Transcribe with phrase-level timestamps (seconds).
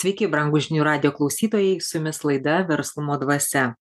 [0.00, 3.74] Sveiki, brangų žinių radio klausytojai, su jumis laida Verslumo dvasia.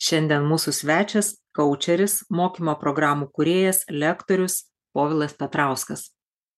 [0.00, 6.14] Šiandien mūsų svečias- coacheris, mokymo programų kuriejas, lektorius Povilas Petrauskas.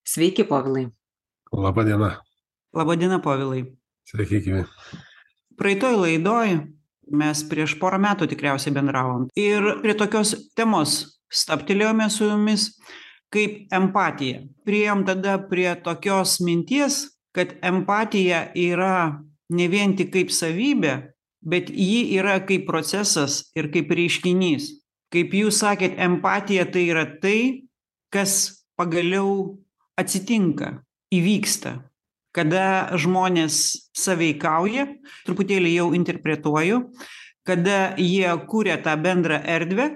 [0.07, 0.93] Sveiki, Povilai.
[1.51, 2.21] Labadiena.
[2.73, 3.65] Labadiena, Povilai.
[4.07, 4.65] Sveiki, gyvi.
[5.59, 6.71] Praeitoj laidoj
[7.11, 12.71] mes prieš porą metų tikriausiai bendravom ir prie tokios temos staptelėjome su jumis
[13.35, 14.47] kaip empatija.
[14.65, 19.23] Priejom tada prie tokios minties, kad empatija yra
[19.55, 20.95] ne vien tik kaip savybė,
[21.39, 24.73] bet ji yra kaip procesas ir kaip reiškinys.
[25.15, 27.69] Kaip jūs sakėt, empatija tai yra tai,
[28.13, 29.55] kas pagaliau
[29.99, 30.81] atsitinka,
[31.15, 31.79] įvyksta.
[32.35, 33.61] Kada žmonės
[33.97, 34.85] saveikauja,
[35.25, 36.83] truputėlį jau interpretuoju,
[37.49, 39.89] kada jie kūrė tą bendrą erdvę,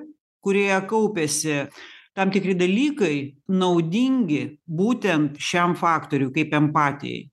[0.42, 1.58] kurioje kaupėsi
[2.16, 3.16] tam tikri dalykai
[3.52, 7.31] naudingi būtent šiam faktoriui kaip empatijai.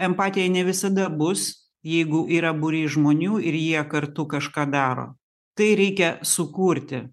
[0.00, 5.14] Empatija ne visada bus, jeigu yra būriai žmonių ir jie kartu kažką daro.
[5.56, 7.04] Tai reikia sukurti.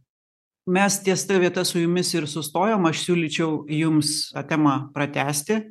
[0.67, 5.61] Mes ties ta vieta su jumis ir sustojom, aš siūlyčiau jums tą temą pratesti.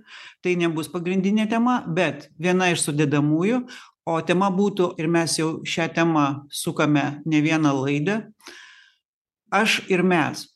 [0.40, 3.60] Tai nebus pagrindinė tema, bet viena iš sudėdamųjų,
[4.08, 8.22] o tema būtų, ir mes jau šią temą sukame ne vieną laidą,
[9.52, 10.46] aš ir mes.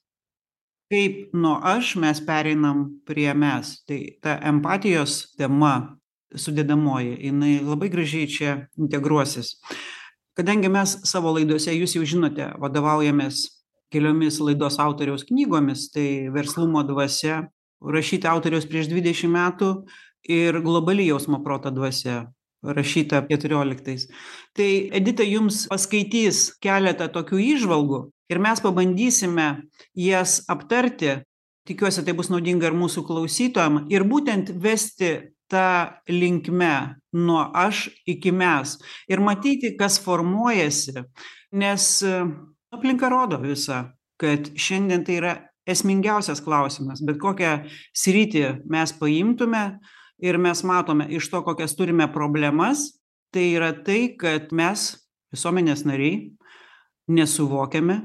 [0.90, 3.76] Kaip nuo aš mes pereinam prie mes.
[3.86, 6.00] Tai ta empatijos tema
[6.38, 9.56] sudėdamoji, jinai labai gražiai čia integruosis.
[10.38, 13.42] Kadangi mes savo laidose, jūs jau žinote, vadovaujamės
[13.90, 17.48] keliomis laidos autoriaus knygomis, tai verslumo dvasia,
[17.82, 19.70] rašyta autoriaus prieš 20 metų
[20.30, 22.28] ir globali jausmo proto dvasia,
[22.62, 24.06] rašyta 14.
[24.56, 24.70] Tai
[25.00, 29.50] Edita jums paskaitys keletą tokių įžvalgų ir mes pabandysime
[29.98, 31.20] jas aptarti.
[31.68, 35.10] Tikiuosi, tai bus naudinga ir mūsų klausytojams ir būtent vesti
[35.50, 38.76] tą linkme nuo aš iki mes.
[39.10, 41.02] Ir matyti, kas formuojasi,
[41.52, 41.86] nes
[42.70, 43.88] aplinka rodo visa
[44.20, 45.32] kad šiandien tai yra
[45.70, 47.00] esmingiausias klausimas.
[47.04, 47.54] Bet kokią
[47.96, 49.64] sritį mes paimtume
[50.20, 52.90] ir mes matome iš to kokias turime problemas
[53.32, 54.92] tai yra tai kad mes
[55.32, 56.32] visuomenės nariai
[57.08, 58.00] nesuvokiame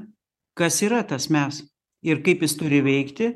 [0.56, 1.60] kas yra tas mes
[2.06, 3.34] ir kaip jis turi veikti.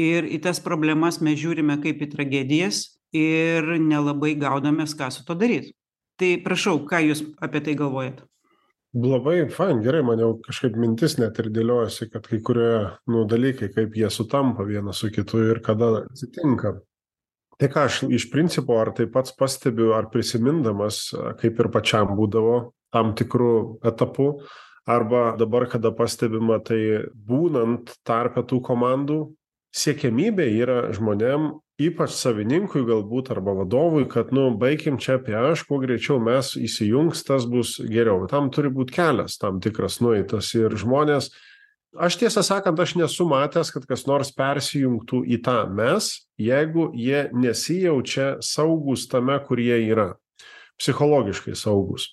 [0.00, 5.38] Ir į tas problemas mes žiūrime kaip į tragedijas ir nelabai gaudomės ką su tuo
[5.38, 5.72] daryt
[6.20, 8.24] tai prašau ką jūs apie tai galvojat
[8.94, 13.66] Labai fain, gerai, man jau kažkaip mintis net ir dėliojasi, kad kai kurie nu, dalykai,
[13.74, 16.76] kaip jie sutampa vienas su kitu ir kada atsitinka.
[17.58, 21.08] Tai ką aš iš principo ar tai pats pastebiu, ar prisimindamas,
[21.40, 24.28] kaip ir pačiam būdavo tam tikrų etapų,
[24.86, 29.18] arba dabar, kada pastebima, tai būnant tarp tų komandų,
[29.74, 35.80] siekiamybė yra žmonėm ypač savininkui galbūt arba vadovui kad nu baikim čia apie aš kuo
[35.82, 38.28] greičiau mes įsijungs tas bus geriau.
[38.30, 40.52] Tam turi būt kelias tam tikras nueitas.
[40.54, 41.32] Ir žmonės
[41.98, 47.28] aš tiesą sakant aš nesu matęs kad kas nors persijungtų į tą mes jeigu jie
[47.34, 50.12] nesijaučia saugūs tame kur jie yra.
[50.78, 52.10] Psichologiškai saugūs.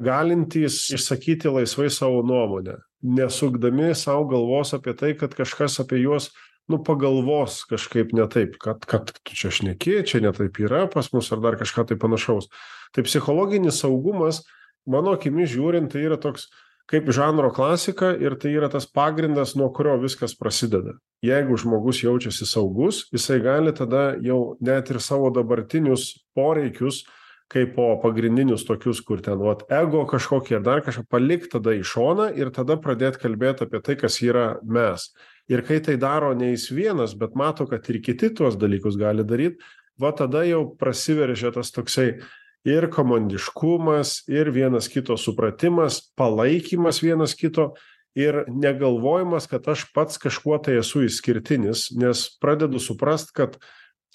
[0.00, 6.30] Galintys išsakyti laisvai savo nuomonę nesukdami sau galvos apie tai kad kažkas apie juos
[6.70, 11.12] nu pagalvos kažkaip ne taip kad kad tu čia šneki čia ne taip yra pas
[11.12, 12.48] mus ar dar kažką tai panašaus.
[12.94, 14.44] Tai psichologinis saugumas
[14.86, 16.48] mano akimis žiūrint tai yra toks
[16.90, 20.96] kaip žanro klasika ir tai yra tas pagrindas nuo kurio viskas prasideda.
[21.22, 27.04] Jeigu žmogus jaučiasi saugus jisai gali tada jau net ir savo dabartinius poreikius
[27.50, 32.30] kaipo pagrindinius tokius kur ten vat ego kažkokį ar dar kažką palikt tada į šoną
[32.38, 35.10] ir tada pradėt kalbėt apie tai kas yra mes
[35.48, 39.24] ir kai tai daro ne jis vienas bet mato kad ir kiti tuos dalykus gali
[39.24, 39.60] daryt
[40.00, 42.20] va tada jau prasiveržia tas toksai
[42.64, 47.72] ir komandiškumas ir vienas kito supratimas palaikymas vienas kito
[48.14, 53.56] ir negalvojimas kad aš pats kažkuo tai esu išskirtinis nes pradedu suprast kad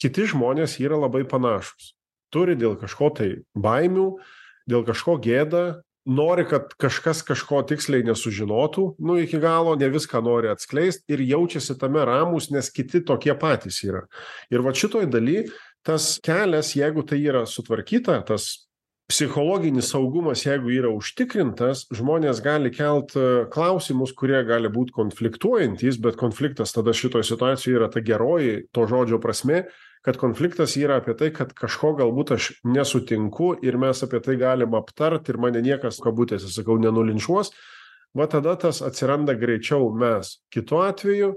[0.01, 1.93] kiti žmonės yra labai panašūs.
[2.33, 4.09] Turi dėl kažko tai baimių
[4.67, 10.51] dėl kažko gėda nori kad kažkas kažko tiksliai nesužinotų nu iki galo ne viską nori
[10.51, 14.05] atskleist ir jaučiasi tame ramūs nes kiti tokie patys yra.
[14.53, 15.45] Ir vat šitoj daly
[15.85, 18.65] tas kelias jeigu tai yra sutvarkyta tas
[19.09, 26.17] psichologinis saugumas jeigu yra užtikrintas žmonės gali kelt e, klausimus kurie gali būt konfliktuojantys bet
[26.17, 29.67] konfliktas tada šitoj situacijoj yra ta geroji to žodžio prasmė
[30.05, 34.77] kad konfliktas yra apie tai kad kažko galbūt aš nesutinku ir mes apie tai galim
[34.77, 37.51] aptart ir mane niekas kabutėse sakau nenulinčiuos
[38.15, 40.37] va tada tas atsiranda greičiau mes.
[40.53, 41.35] Kitu atveju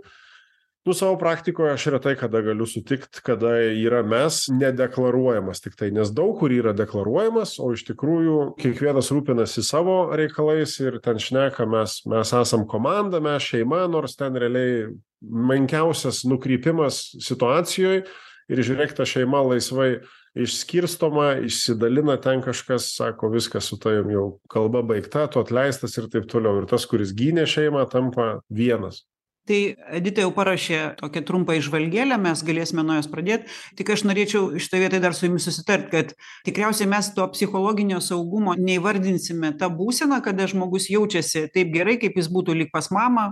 [0.88, 6.38] nu savo praktikoje aš retai kada galiu sutikt kada yra mes nedeklaruojamas tiktai nes daug
[6.38, 12.32] kur yra deklaruojamas o iš tikrųjų kiekvienas rūpinasi savo reikalais ir ten šneka mes mes
[12.40, 14.88] esam komanda mes šeima nors ten realiai
[15.20, 18.04] menkiausias nukrypimas situacijoj
[18.48, 19.98] ir žiūrėk ta šeima laisvai
[20.38, 26.28] išskirstoma išsidalina ten kažkas sako viskas su tavim jau kalba baigta tu atleistas ir taip
[26.30, 26.62] toliau.
[26.62, 29.04] Ir tas kuris gynė šeimą tampa vienas.
[29.48, 29.58] Tai
[29.96, 33.46] edita jau paruošė tokią trumpą įžvalgėlę mes galėsime nuo jos pradėt.
[33.78, 36.12] Tik aš norėčiau šitoj vietoj dar su jumis susitart kad
[36.44, 42.28] tikriausiai mes to psichologinio saugumo neįvardinsime ta būsena kada žmogus jaučiasi taip gerai kaip jis
[42.32, 43.30] būtų lyg pas mamą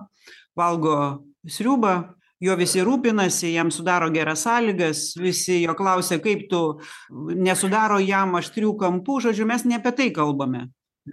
[0.57, 0.97] valgo
[1.45, 6.63] sriubą juo visi rūpinasi jam sudaro geras sąlygas visi jo klausia kaip tu
[7.11, 10.67] nesudaro jam aštrių kampų žodžiu mes ne apie tai kalbame.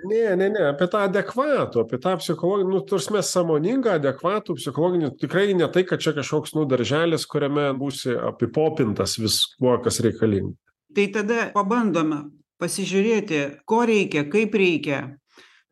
[0.10, 5.12] Ne ne ne apie tą adekvatų apie tą psichologinį nu ta prasme sąmoningą adekvatų psichologinį
[5.22, 10.58] tikrai ne tai kad čia kažkoks nu darželis kuriame būsi apipopintas viskuo kas reikalinga.
[10.94, 12.24] Tai tada pabandome
[12.62, 15.04] pasižiūrėti ko reikia kaip reikia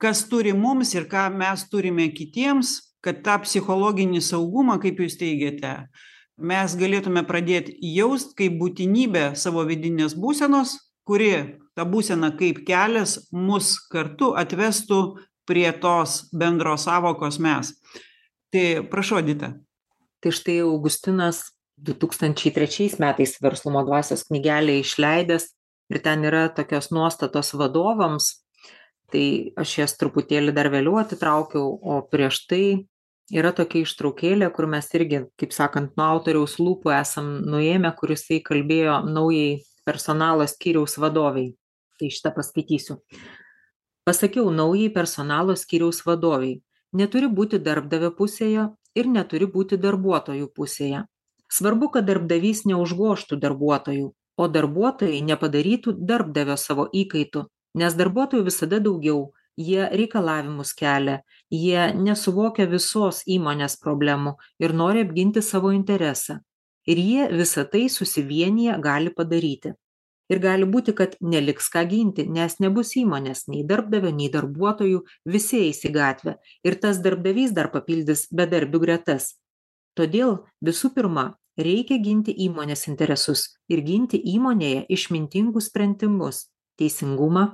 [0.02, 5.76] kas turi mums ir ką mes turime kitiems kad tą psichologinį saugumą kaip jūs teigiate
[6.42, 10.78] mes galėtume pradėt jaust kaip būtinybę savo vidinės būsenos
[11.08, 15.02] kuri ta būsena kaip kelias mus kartu atvestų
[15.50, 17.74] prie tos bendros sąvokos mes.
[18.52, 19.54] Tai prašau, Dita.
[20.22, 21.50] Tai štai Augustinas
[21.82, 25.50] 2003 metais verslumo dvasios knygelę išleidęs
[25.92, 28.46] ir ten yra tokios nuostatos vadovams,
[29.12, 32.66] tai aš jas truputėlį dar vėliau atitraukiau, o prieš tai
[33.32, 38.42] yra tokia ištraukėlė, kur mes irgi, kaip sakant, nuo autoriaus lūpų esam nuėmę, kuris jisai
[38.46, 41.54] kalbėjo naujai personalo skyriaus vadoviai
[42.02, 42.98] tai šitą paskaitysiu.
[44.08, 46.60] Pasakiau naujai personalo skyriaus vadoviai,
[46.98, 51.06] neturi būti darbdavio pusėje ir neturi būti darbuotojų pusėje.
[51.52, 54.08] Svarbu, kad darbdavys neužgoštų darbuotojų,
[54.42, 57.46] o darbuotojai nepadarytų darbdavio savo įkaitų,
[57.78, 59.30] nes darbuotojų visada daugiau,
[59.60, 61.20] jie reikalavimus kelia,
[61.52, 66.40] jie nesuvokia visos įmonės problemų ir nori apginti savo interesą.
[66.88, 69.76] Ir jie visą tai susivienyje gali padaryti.
[70.32, 75.60] Ir gali būti kad neliks ką ginti nes nebus įmonės nei darbdavio nei darbuotojų visi
[75.68, 79.36] eis į gatvę ir tas darbdavys dar papildys bedarbių gretas.
[80.00, 86.46] Todėl visų pirma reikia ginti įmonės interesus ir ginti įmonėje išmintingus sprendimus
[86.80, 87.46] teisingumą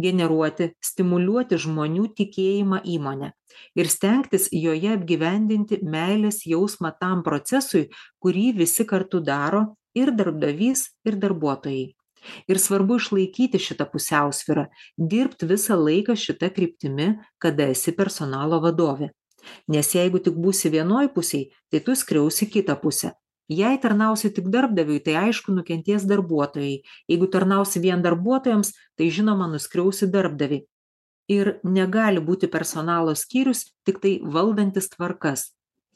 [0.00, 3.32] generuoti stimuliuoti žmonių tikėjimą įmone
[3.78, 7.88] ir stengtis joje apgyvendinti meilės jausmą tam procesui
[8.22, 9.64] kurį visi kartu daro
[9.94, 11.90] ir darbdavys ir darbuotojai.
[12.46, 14.68] Ir svarbu išlaikyti šitą pusiausvyrą
[15.12, 17.08] dirbt visą laiką šita kryptimi
[17.42, 19.10] kada esi personalo vadovė.
[19.66, 23.10] Nes jeigu tik būsi vienoj pusėj tai tu skriausi kitą pusę
[23.48, 26.82] jei tarnausi tik darbdaviui tai aišku nukentės darbuotojai.
[27.10, 30.62] Jeigu tarnausi vien darbuotojams tai žinoma nuskriausi darbdavį.
[31.32, 35.52] Ir negali būti personalo skyrius tiktai valdantis tvarkas.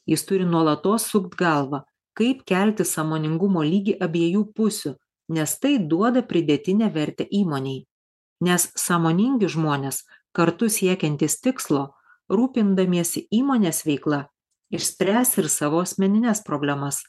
[0.06, 1.82] Jis turi nuolatos sukt galvą
[2.16, 4.94] kaip kelti sąmoningumo lygį abiejų pusių
[5.36, 7.82] nes tai duoda pridėtinę vertę įmonei
[8.46, 10.02] nes sąmoningi žmonės
[10.36, 11.82] kartu siekiantys tikslo
[12.32, 14.26] rūpindamiesi įmonės veikla
[14.76, 17.02] išspręs ir savo asmenines problemas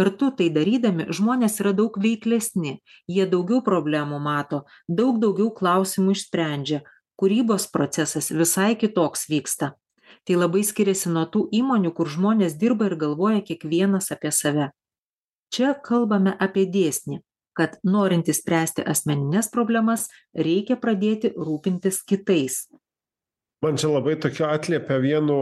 [0.00, 2.78] kartu tai darydami žmonės yra daug veiklesni
[3.10, 6.82] jie daugiau problemų mato daug daugiau klausimų išsprendžia
[7.20, 9.74] kūrybos procesas visai kitoks vyksta.
[10.24, 14.70] Tai labai skiriasi nuo tų įmonių kur žmonės dirba ir galvoja kiekvienas apie save.
[15.52, 17.20] Čia kalbame apie dėsnį
[17.60, 22.62] kad norint išspręsti asmenines problemas reikia pradėti rūpintis kitais.
[23.60, 25.36] Man čia labai tokia atliepia vienu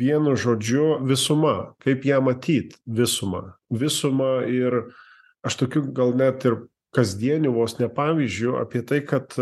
[0.00, 1.74] vienu žodžiu visuma.
[1.84, 4.82] Kaip ją matyt visumą visumą ir
[5.46, 6.58] aš tokiu gal net ir
[6.94, 9.36] kasdieniu vos ne pavyzdžiu apie tai kad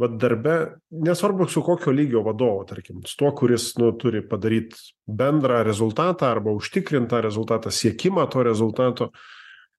[0.00, 0.54] vat darbe
[0.90, 4.74] nesvarbu su kokio lygio vadovu tarkim su tuo kuris nu turi padaryt
[5.06, 9.10] bendrą rezultatą arba užtikrint tą rezultatą siekimą to rezultato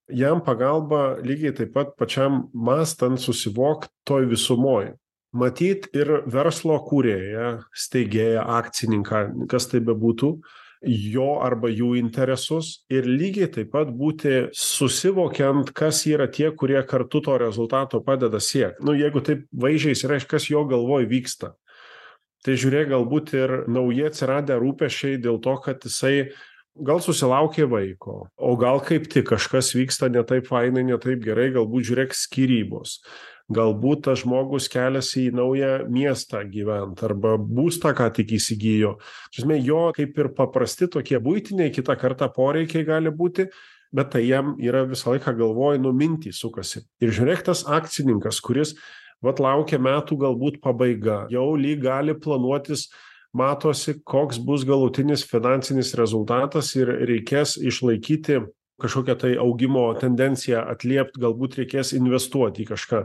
[0.08, 4.92] jam pagalba lygiai taip pat pačiam mąstant susivokt toj visumoj
[5.32, 10.34] matyt ir verslo kūrėją steigėją akcininką kas tai bebūtų
[10.82, 17.22] jo arba jų interesus ir lygiai taip pat būti susivokiant kas yra tie kurie kartu
[17.22, 18.82] to rezultato padeda siekt.
[18.82, 21.54] Nu jeigu taip vaizdžiai išsireikšt kas jo galvoj vyksta.
[22.42, 26.32] Tai žiūrėk galbūt ir nauji atsiradę rūpesčiai dėl to kad jisai
[26.74, 31.52] gal susilaukė vaiko o gal kaip tik kažkas vyksta ne taip fainai ne taip gerai
[31.54, 32.98] galbūt žiūrėk skyrybos
[33.56, 38.96] galbūt tas žmogus keliasi į naują miestą gyvent arba būstą ką tik įsigijo.
[39.36, 43.48] Esmės jo kaip ir paprasti tokie buitiniai kitą kartą poreikiai gali būti
[43.92, 46.82] bet tai jam yra visą laiką galvoj nu mintys sukasi.
[47.04, 48.74] Ir žiūrėk tas akcininkas kuris
[49.22, 52.88] vat laukia metų galbūt pabaiga jau lyg gali planuotis
[53.36, 58.40] matosi koks bus galutinis finansinis rezultatas ir reikės išlaikyti
[58.82, 63.04] kažkokią tai augimo tendenciją atliept galbūt reikės investuoti į kažką.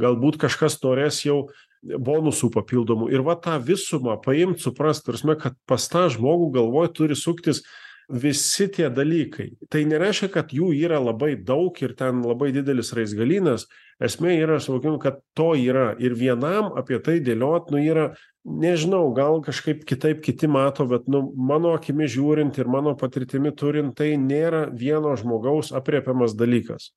[0.00, 1.46] Galbūt kažkas norės jau
[1.82, 3.10] bonusų papildomų.
[3.14, 7.62] Ir va tą visumą paimt suprast ta prasme kad pas tą žmogų galvoj turi suktis
[8.08, 9.52] visi tie dalykai.
[9.70, 13.66] Tai nereiškia kad jų yra labai daug ir ten labai didelis raizgalynas.
[14.02, 15.94] Esmė yra suvokimo kad to yra.
[15.98, 18.10] Ir vienam apie tai dėliot nu yra
[18.46, 23.96] nežinau gal kažkaip kitaip kiti mato bet nu mano akimis žiūrint ir mano patirtimi turint
[23.98, 26.92] tai nėra vieno žmogaus aprėpiamas dalykas.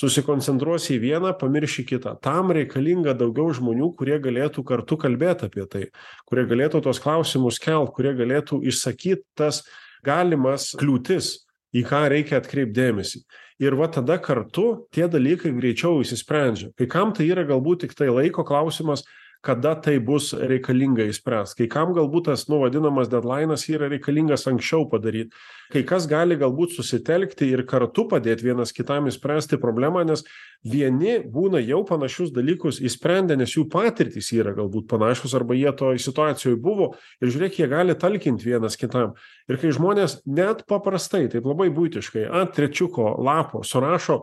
[0.00, 2.14] Susikoncentruosi į vieną pamirši kitą.
[2.22, 5.84] Tam reikalinga daugiau žmonių kurie galėtų kartu kalbėt apie tai
[6.30, 9.64] kurie galėtų tuos klausimus kelt kurie galėtų išsakyt tas
[10.06, 11.34] galimas kliūtis
[11.76, 13.24] į ką reikia atkreipt dėmesį.
[13.60, 16.70] Ir va tada kartu tie dalykai greičiau išsisprendžia.
[16.78, 19.04] Kai kam tai yra galbūt tiktai laiko klausimas
[19.40, 21.56] kada tai bus reikalinga išspręst.
[21.56, 25.32] Kai kam galbūt tas nu vadinamas dedlainas yra reikalingas anksčiau padaryt.
[25.72, 30.26] Kai kas gali galbūt susitelkti ir kartu padėt vienas kitam išspręsti problemą nes
[30.66, 36.02] vieni būna jau panašius dalykus išsprendę nes jų patirtys yra galbūt panašios arba jie toj
[36.04, 36.92] situacijoj buvo
[37.22, 39.16] ir žiūrėk jie gali talkint vienas kitam.
[39.48, 44.20] Ir kai žmonės net paprastai taip labai buitiškai ant trečiuko lapo surašo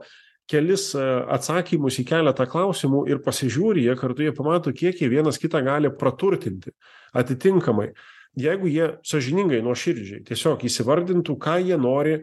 [0.49, 1.03] kelis e,
[1.35, 5.91] atsakymus į keletą klausimų ir pasižiūri jie kartu jie pamato kiek jie vienas kitą gali
[5.91, 6.73] praturtinti
[7.17, 7.91] atitinkamai.
[8.37, 12.19] Jeigu jie sąžiningai nuoširdžiai tiesiog įsivardintų ką jie nori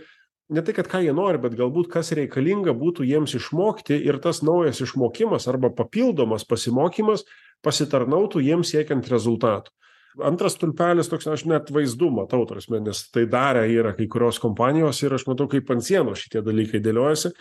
[0.49, 4.43] ne tai kad ką jie nori bet galbūt kas reikalinga būtų jiems išmokti ir tas
[4.45, 7.25] naujas išmokimas arba papildomas pasimokymas
[7.65, 9.73] pasitarnautų jiems siekiant rezultatų.
[10.23, 14.39] Antras stulpelis toks aš net vaizdų matau ta prasme nes tai darę yra kai kurios
[14.39, 17.33] kompanijos ir aš matau kaip ant sienos šitie dalykai dėliojasi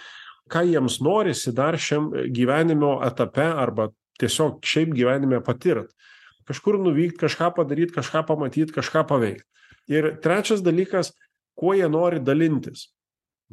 [0.51, 5.91] ką jiems norisi dar šiam gyvenimo etape arba tiesiog šiaip gyvenime patirt.
[6.47, 9.45] Kažkur nuvykt kažką padaryt kažką pamatyt kažką paveikt.
[9.88, 11.13] Ir trečias dalykas
[11.55, 12.89] kuo jie nori dalintis.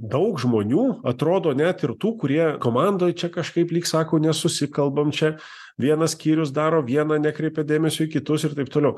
[0.00, 5.34] Daug žmonių atrodo net ir tų kurie komandoj čia kažkaip lyg sako nesusikalbam čia
[5.80, 8.96] vienas skyrius daro vieną nekreipia dėmesio į kitus ir taip toliau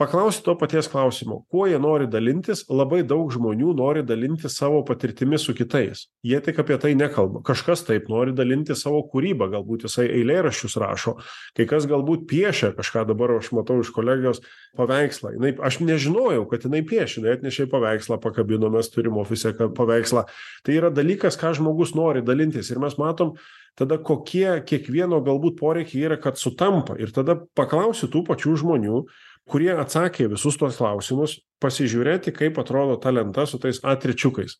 [0.00, 1.42] paklausi to paties klausimo.
[1.52, 2.62] Kuo jie nori dalintis?
[2.72, 6.06] Labai daug žmonių nori dalintis savo patirtimi su kitais.
[6.24, 7.42] Jie tik apie tai nekalba.
[7.44, 9.50] Kažkas taip nori dalintis savo kūryba.
[9.52, 11.16] Galbūt jisai eilėraščius rašo.
[11.56, 13.04] Kai kas galbūt piešia kažką.
[13.12, 14.40] Dabar aš matau iš kolegijos
[14.80, 15.36] paveikslą.
[15.36, 17.20] Jinai aš nežinojau kad jinai piešia.
[17.20, 20.26] Jinai atnešė paveikslą pakabino mes turim ofise paveikslą.
[20.64, 22.72] Tai yra dalykas ką žmogus nori dalintis.
[22.72, 23.36] Ir mes matom
[23.78, 26.96] tada kokie kiekvieno galbūt poreikiai yra kad sutampa.
[27.00, 29.04] Ir tada paklausi tų pačių žmonių
[29.50, 34.56] kurie atsakė visus tuos klausimus pasižiūrėti kaip atrodo ta lenta su tais a trečiukais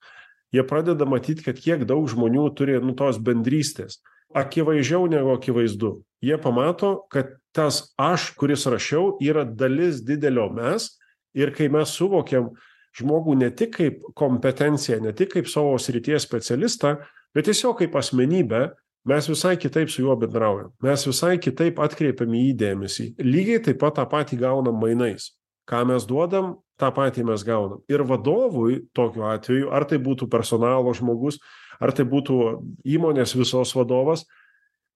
[0.52, 4.00] jie pradeda matyt kad kiek daug žmonių turi nu tos bendrystės.
[4.35, 6.00] Akivaizdžiau negu akivaizdu.
[6.23, 10.92] Jie pamato kad tas aš kuris rašiau yra dalis didelio mes
[11.35, 12.52] ir kai mes suvokiam
[12.99, 16.97] žmogų ne tik kaip kompetenciją ne tik kaip savo srities specialistą
[17.35, 18.68] bet tiesiog kaip asmenybę
[19.04, 20.73] mes visai kitaip su juo bendraujam.
[20.83, 23.07] Mes visai kitaip atkreipiam į jį dėmesį.
[23.25, 25.33] Lygiai taip pat tą patį gaunam mainais.
[25.69, 27.80] Ką mes duodam tą patį mes gaunam.
[27.88, 31.40] Ir vadovui tokiu atveju ar tai būtų personalo žmogus
[31.80, 32.37] ar tai būtų
[32.85, 34.26] įmonės visos vadovas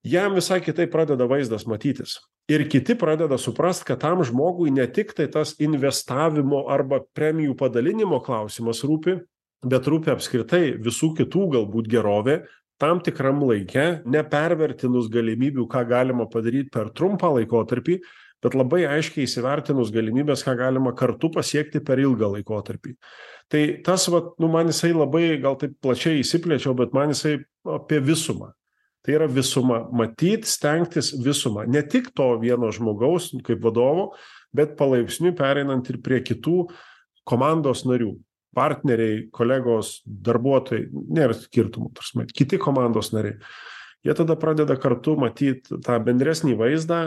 [0.05, 2.19] jam visai kitaip pradeda vaizdas matytis.
[2.51, 8.21] Ir kiti pradeda suprast kad tam žmogui ne tik tai tas investavimo arba premijų padalinimo
[8.21, 9.17] klausimas rūpi
[9.65, 12.43] bet rūpi apskritai visų kitų galbūt gerovė
[12.81, 17.99] tam tikram laike nepervertinus galimybių ką galima padaryt per trumpą laikotarpį
[18.43, 22.93] bet labai aiškiai įsivertinus galimybes ką galima kartu pasiekti per ilgą laikotarpį.
[23.49, 27.39] Tai tas vat nu man jisai labai gal taip plačiai išsiplėčiau bet man jisai
[27.77, 28.51] apie visumą.
[29.05, 31.67] Tai yra visuma matyt stengtis visumą.
[31.69, 34.11] Ne tik to vieno žmogaus kaip vadovo
[34.55, 36.65] bet palaipsniui pereinant ir prie kitų
[37.25, 38.13] komandos narių
[38.55, 43.37] partneriai kolegos darbuotojai nėra skirtumų ta prasme kiti komandos nariai.
[44.05, 46.99] Jie tada pradeda kartu matyt tą bendresnį vaizdą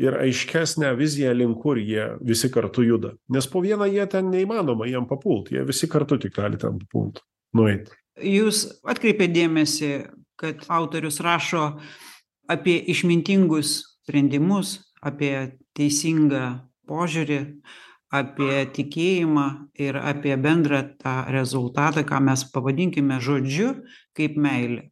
[0.00, 3.14] ir aiškesnę viziją link kur jie visi kartu juda.
[3.30, 7.22] Nes po vieną jie ten neįmanoma jiem papult jie visi kartu tik gali ten papult
[7.56, 7.92] nueit.
[8.20, 9.92] Jūs atkreipėt dėmesį
[10.40, 11.64] kad autorius rašo
[12.48, 15.34] apie išmintingus sprendimus apie
[15.76, 16.44] teisingą
[16.88, 17.40] požiūrį
[18.10, 19.46] apie tikėjimą
[19.78, 23.74] ir apie bendrą tą rezultatą ką mes pavadinkime žodžiu
[24.18, 24.90] kaip meilė.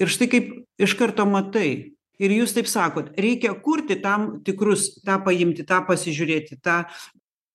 [0.00, 5.20] Ir štai kaip iš karto matai ir jūs taip sakot reikia kurti tam tikrus tą
[5.24, 6.84] paimti tą pasižiūrėti tą.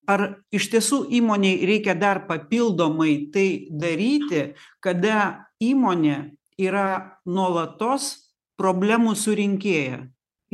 [0.06, 0.22] Ar
[0.54, 10.04] iš tiesų įmonei reikia dar papildomai tai daryti kada įmonė yra nuolatos problemų surinkėja?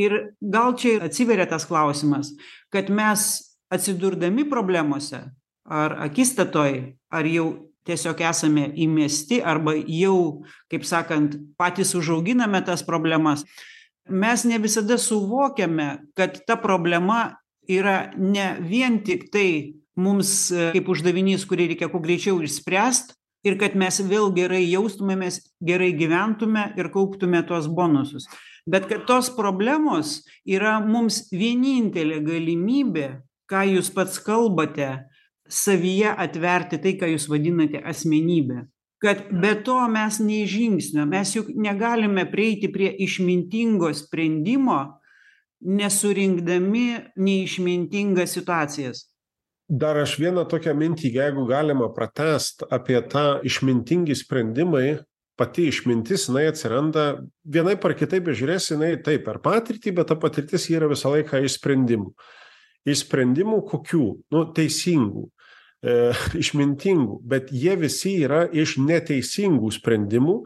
[0.00, 2.32] Ir gal čia atsiveria tas klausimas
[2.72, 5.20] kad mes atsidurdami problemose
[5.64, 6.72] ar akistatoj
[7.10, 7.46] ar jau
[7.88, 13.46] tiesiog esame įmesti arba jau kaip sakant patys užauginame tas problemas
[14.08, 15.88] mes ne visada suvokiame
[16.18, 17.38] kad ta problema
[17.68, 23.14] yra ne vien tiktai mums kaip uždavinys kurį reikia kuo greičiau išspręst
[23.46, 28.28] ir kad mes vėl gerai jaustumėmės gerai gyventume ir kauptume tuos bonusus.
[28.66, 33.08] Bet kad tos problemos yra mums vienintelė galimybė
[33.52, 34.90] ką jūs pats kalbate
[35.48, 38.64] savyje atverti tai ką jūs vadinate asmenybe
[39.02, 44.78] kad be to mes nei žingsnio mes juk negalime prieiti prie išmintingo sprendimo
[45.62, 49.06] nesurinkdami neišmintingas situacijas.
[49.68, 55.00] Dar aš vieną tokią mintį jeigu galima pratęst apie tą išmintingi sprendimai
[55.38, 57.06] pati išmintis jinai atsiranda
[57.42, 61.56] vienaip ar kitaip bežiūrėsi jinai taip per patirtį bet ta patirtis yra visą laiką iš
[61.58, 62.12] sprendimų
[62.88, 64.06] iš sprendimų kokių?
[64.34, 66.12] Nu teisingų e,
[66.42, 70.40] išmintingų bet jie visi yra iš neteisingų sprendimų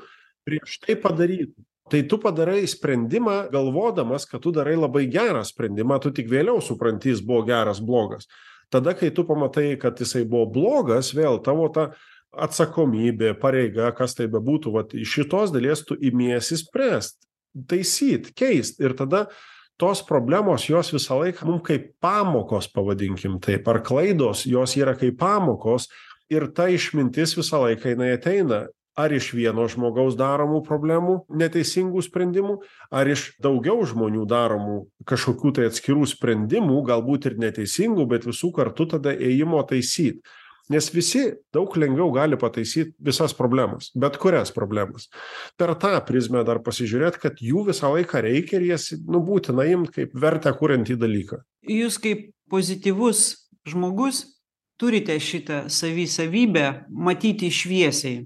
[0.47, 1.67] prieš tai padarytų.
[1.87, 7.13] Tai tu padarai sprendimą galvodamas kad tu darai labai gerą sprendimą tu tik vėliau supranti
[7.13, 8.27] jis buvo geras blogas.
[8.71, 11.93] Tada kai tu pamatai kad jisai buvo blogas vėl tavo ta
[12.35, 17.23] atsakomybė pareiga kas tai bebūtų vat iš šitos dalies tu imiesi spręst
[17.71, 18.81] taisyt keist.
[18.83, 19.27] Ir tada
[19.77, 25.19] tos problemos jos visą laiką mum kaip pamokos pavadinkim taip ar klaidos jos yra kaip
[25.21, 25.89] pamokos
[26.33, 28.67] ir ta išmintis visą laiką jinai ateina.
[28.97, 32.55] Ar iš vieno žmogaus daromų problemų neteisingų sprendimų
[32.89, 38.87] ar iš daugiau žmonių daromų kažkokių tai atskirų sprendimų galbūt ir neteisingų bet visų kartu
[38.95, 40.25] tada ėjimo taisyt
[40.73, 41.23] nes visi
[41.55, 45.09] daug lengviau gali pataisyt visas problemas bet kurias problemas.
[45.59, 49.93] Per tą prizmę dar pasižiūrėt kad jų visą laiką reikia ir jas nu būtina imt
[49.95, 51.43] kaip vertę kuriantį dalyką.
[51.71, 53.27] Jūs kaip pozityvus
[53.69, 54.25] žmogus
[54.81, 58.25] turite šitą savy savybę matyti šviesiai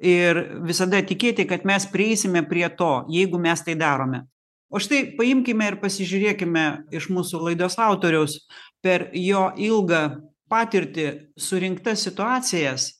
[0.00, 4.24] ir visada tikėti kad mes prieisime prie to jeigu mes tai darome.
[4.70, 8.36] O štai paimkime ir pasižiūrėkime iš mūsų laidos autoriaus
[8.84, 10.04] per jo ilgą
[10.50, 11.06] patirtį
[11.38, 12.90] surinktas situacijas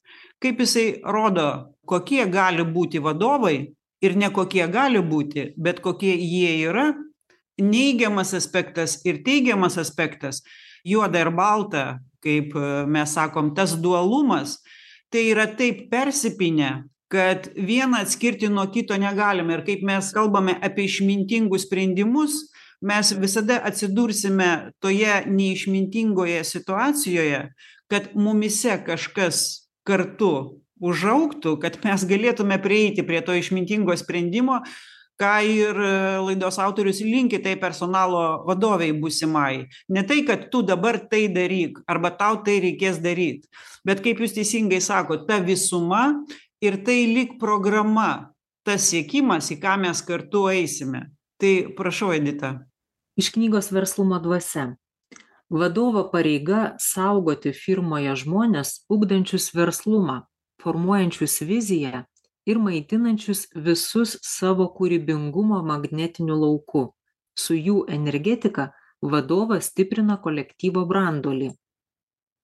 [0.41, 3.57] kaip jisai rodo kokie gali būti vadovai
[4.01, 6.91] ir ne kokie gali būti bet kokie jie yra
[7.61, 10.43] neigiamas aspektas ir teigiamas aspektas
[10.85, 11.85] juoda ir balta
[12.25, 12.55] kaip
[12.87, 14.61] mes sakom tas dualumas
[15.11, 16.73] tai yra taip persipynę
[17.11, 19.57] kad vieną atskirti nuo kito negalime.
[19.59, 22.50] Ir kaip mes kalbame apie išmintingus sprendimus
[22.81, 27.43] mes visada atsidursime toje neišmintingoje situacijoje
[27.91, 34.63] kad mumyse kažkas kartu užaugtų kad mes galėtume prieiti prie to išmintingo sprendimo
[35.21, 35.77] ką ir
[36.25, 39.67] laidos autorius linki tai personalo vadovei būsimai.
[39.93, 43.45] Ne tai kad tu dabar tai daryk arba tau tai reikės daryt
[43.85, 46.25] bet kaip jūs teisingai sakot ta visuma
[46.65, 48.33] ir tai lyg programa
[48.65, 51.09] tas siekimas į ką mes kartu eisime.
[51.41, 52.59] Tai prašau edita
[53.17, 54.75] iš knygos verslumo dvasia.
[55.51, 60.21] Vadovo pareiga saugoti firmoje žmones ugdančius verslumą
[60.63, 62.05] formuojančius viziją
[62.47, 66.91] ir maitinančius visus savo kūrybingumo magnetiniu lauku.
[67.39, 68.71] Su jų energetika
[69.03, 71.51] vadovas stiprina kolektyvo branduolį.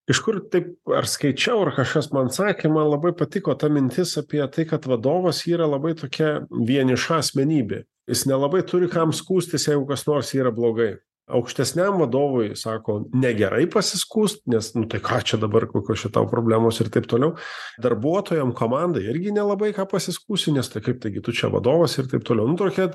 [0.07, 4.43] Iš kur taip ar skaičiau ar kažkas man sakė man labai patiko ta mintis apie
[4.55, 10.07] tai kad vadovas yra labai tokia vieniša asmenybė jis nelabai turi kam skųstis jeigu kas
[10.07, 10.97] nors yra blogai.
[11.27, 16.79] Aukštesniam vadovui sako negerai pasiskųst nes nu tai ką čia dabar kokios čia tau problemos
[16.79, 17.35] ir taip toliau.
[17.83, 22.23] Darbuotojam komandai irgi nelabai ką pasiskųsi nes tai kaip taigi tu čia vadovas ir taip
[22.23, 22.47] toliau.
[22.47, 22.93] Nu tokia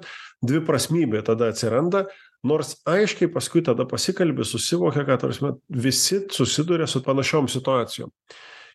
[0.48, 2.06] dviprasmybė tada atsiranda
[2.48, 8.16] nors aiškiai paskui tada pasikalbi susivokia kad ta prasme visi susiduria su panašiom situacijom.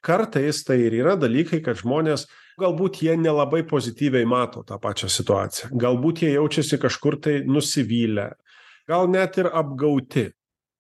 [0.05, 2.29] Kartais tai ir yra dalykai kad žmonės
[2.61, 5.71] galbūt jie nelabai pozityviai mato tą pačią situaciją.
[5.77, 8.33] Galbūt jie jaučiasi kažkur tai nusivylę.
[8.89, 10.31] Gal net ir apgauti.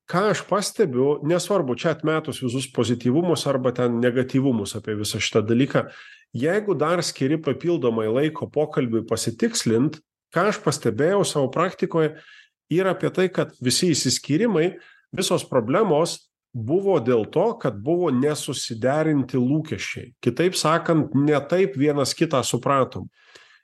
[0.06, 5.88] Ką aš pastebiu nesvarbu čia atmetus visus pozityvumus arba ten negatyvumus apie visą šitą dalyką
[6.36, 10.00] jeigu dar skiri papildomai laiko pokalbiui pasitikslint
[10.34, 12.14] ką aš pastebėjau savo praktikoje
[12.72, 14.72] yra apie tai kad visi išsiskyrimai
[15.16, 16.18] visos problemos
[16.57, 20.14] buvo dėl to kad buvo nesusiderinti lūkesčiai.
[20.25, 23.11] Kitaip sakant ne taip vienas kitą supratom.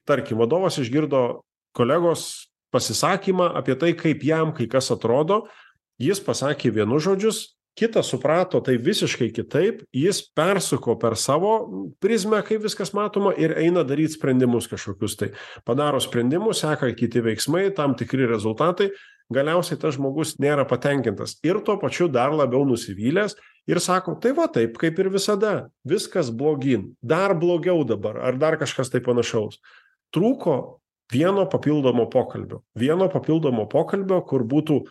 [0.08, 1.42] Tarkim vadovas išgirdo
[1.76, 5.46] kolegos pasisakymą apie tai, kaip jam kai kas atrodo,
[6.00, 7.42] jis pasakė vienus žodžius,
[7.78, 11.52] kitas suprato tai visiškai kitaip, jis persuko per savo
[12.02, 15.16] prizmę, kaip viskas matoma, ir eina daryti sprendimus kažkokius.
[15.20, 15.30] Tai.
[15.68, 18.90] Padaro sprendimus, seka kiti veiksmai, tam tikri rezultatai,
[19.32, 23.36] galiausiai tas žmogus nėra patenkintas ir tuo pačiu dar labiau nusivylęs
[23.70, 28.58] ir sako, tai va taip, kaip ir visada, viskas blogin, dar blogiau dabar, ar dar
[28.58, 29.60] kažkas tai panašaus.
[30.12, 30.80] Trūko
[31.12, 34.82] vieno papildomo pokalbio, vieno papildomo pokalbio, kur būtų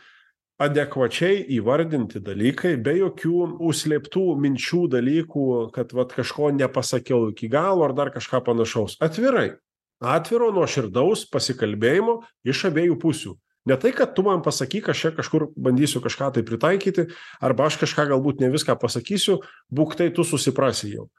[0.61, 7.95] adekvačiai įvardinti dalykai, be jokių užslėptų minčių dalykų, kad vat, kažko nepasakiau iki galo ar
[7.97, 8.99] dar kažką panašaus.
[9.01, 9.55] Atvirai.
[10.01, 13.35] Atviro nuoširdaus pasikalbėjimo iš abiejų pusių.
[13.69, 17.77] Ne tai, kad tu man pasakyk, aš čia kažkur bandysiu kažką tai pritaikyti, arba aš
[17.83, 21.11] kažką galbūt ne viską pasakysiu, būk tai tu susiprasi jau.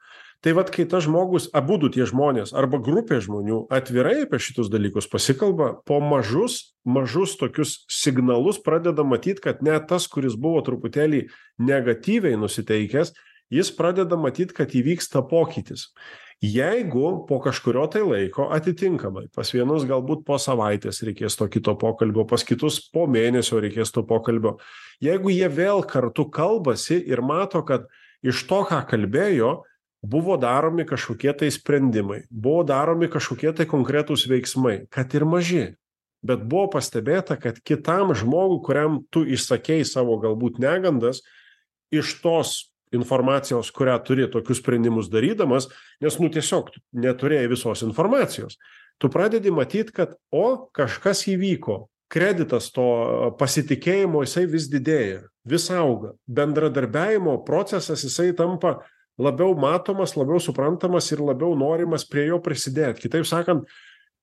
[0.43, 5.07] Tai vad, kai tas žmogus, abu tie žmonės arba grupė žmonių atvirai apie šitus dalykus
[5.07, 11.29] pasikalba, po mažus, mažus tokius signalus pradeda matyti, kad net tas, kuris buvo truputėlį
[11.63, 13.13] negatyviai nusiteikęs,
[13.55, 15.93] jis pradeda matyti, kad įvyksta pokytis.
[16.43, 22.25] Jeigu po kažkurio tai laiko atitinkamai, pas vienus galbūt po savaitės reikės to kito pokalbio,
[22.27, 24.57] pas kitus po mėnesio reikės to pokalbio,
[24.99, 27.87] jeigu jie vėl kartu kalbasi ir mato, kad
[28.27, 29.53] iš to, ką kalbėjo,
[30.03, 35.63] buvo daromi kažkokie tai sprendimai, buvo daromi kažkokie tai konkretūs veiksmai, kad ir maži.
[36.23, 41.23] Bet buvo pastebėta, kad kitam žmogui, kuriam tu išsakėjai savo galbūt negandas,
[41.91, 45.69] iš tos informacijos, kurią turi tokius sprendimus darydamas,
[46.03, 48.57] nes nu tiesiog neturėjai visos informacijos,
[49.01, 52.87] tu pradedi matyti, kad o kažkas įvyko, kreditas to
[53.39, 58.77] pasitikėjimo jisai vis didėja, vis auga, bendradarbiajimo procesas jisai tampa
[59.17, 63.05] labiau matomas, labiau suprantamas ir labiau norimas prie jo prisidėti.
[63.05, 63.67] Kitaip sakant,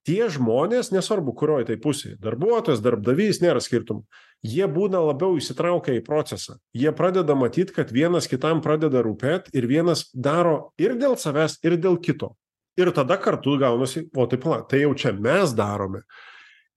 [0.09, 4.05] tie žmonės, nesvarbu, kurioje tai pusėje, darbuotojas, darbdavys, nėra skirtumų,
[4.47, 6.57] jie būna labiau įsitraukę į procesą.
[6.77, 11.77] Jie pradeda matyti, kad vienas kitam pradeda rūpėti ir vienas daro ir dėl savęs, ir
[11.81, 12.35] dėl kito.
[12.81, 16.05] Ir tada kartu gaunasi, o taip, la, tai jau čia mes darome.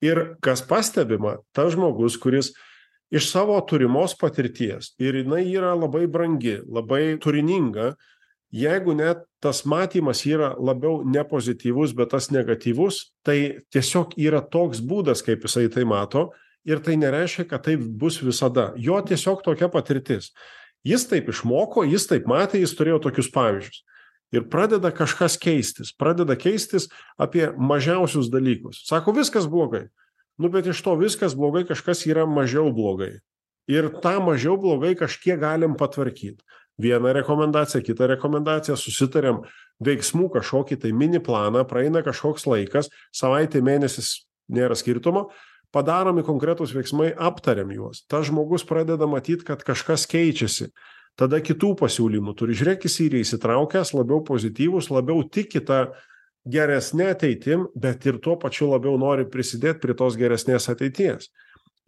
[0.04, 2.52] Ir kas pastebima, tas žmogus, kuris
[3.14, 7.94] iš savo turimos patirties ir jinai yra labai brangi, labai turininga,
[8.54, 14.84] jeigu net tas matymas yra labiau ne pozityvus, bet tas negatyvus, tai tiesiog yra toks
[14.86, 16.30] būdas, kaip jisai tai mato
[16.64, 18.72] ir tai nereiškia, kad taip bus visada.
[18.78, 20.32] Jo tiesiog tokia patirtis.
[20.84, 23.84] Jis taip išmoko, jis taip matė, jis turėjo tokius pavyzdžius.
[24.34, 26.88] Ir pradeda kažkas keistis, pradeda keistis
[27.22, 28.82] apie mažiausius dalykus.
[28.88, 29.86] Sako, viskas blogai.
[30.42, 33.20] Nu, bet iš to viskas blogai, kažkas yra mažiau blogai.
[33.70, 36.42] Ir tą mažiau blogai kažkiek galim patvarkyti.
[36.82, 39.44] Vieną rekomendaciją, kitą rekomendaciją, susitarėm
[39.84, 45.28] veiksmų kažkokį tai mini planą, praeina kažkoks laikas, savaitė, mėnesis, nėra skirtumo,
[45.74, 48.04] padaromi konkretūs veiksmai, aptariam juos.
[48.10, 50.72] Ta žmogus pradeda matyti, kad kažkas keičiasi.
[51.18, 52.58] Tada kitų pasiūlymų turi.
[52.58, 55.92] Žiūrėk, jis yra įsitraukęs, labiau pozityvus, labiau tiki tą
[56.50, 61.30] geresnė ateitim, bet ir tuo pačiu labiau nori prisidėti prie tos geresnės ateities.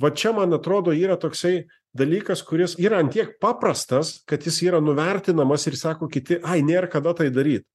[0.01, 1.65] Va čia, man atrodo, yra toksai
[1.97, 7.15] dalykas, kuris yra antiek paprastas, kad jis yra nuvertinamas ir sako kiti, ai, nėra kada
[7.17, 7.65] tai daryti.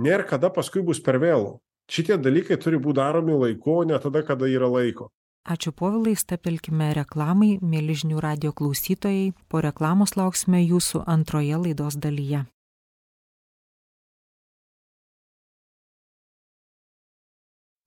[0.00, 1.58] Nėra kada paskui bus per vėlų.
[1.90, 5.10] Šitie dalykai turi būti daromi laiku, ne tada, kada yra laiko.
[5.50, 9.32] Ačiū povilai, stapelkime reklamai, mėlyžinių radio klausytojai.
[9.48, 12.44] Po reklamos lauksime jūsų antroje laidos dalyje.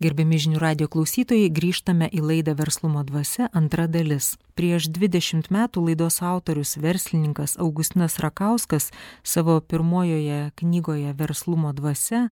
[0.04, 4.34] Gerbiami žinių radio klausytojai, grįžtame į laidą Verslumo dvasia antra dalis.
[4.60, 8.89] Prieš 20 metų laidos autorius verslininkas Augustinas Rakauskas
[9.24, 12.26] savo pirmojoje knygoje Verslumo dvasia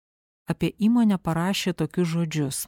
[0.51, 2.59] apie įmonę parašė tokius žodžius.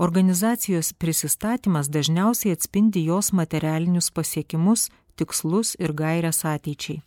[0.00, 4.88] Organizacijos prisistatymas dažniausiai atspindi jos materialinius pasiekimus,
[5.20, 7.02] tikslus ir gairias ateičiai.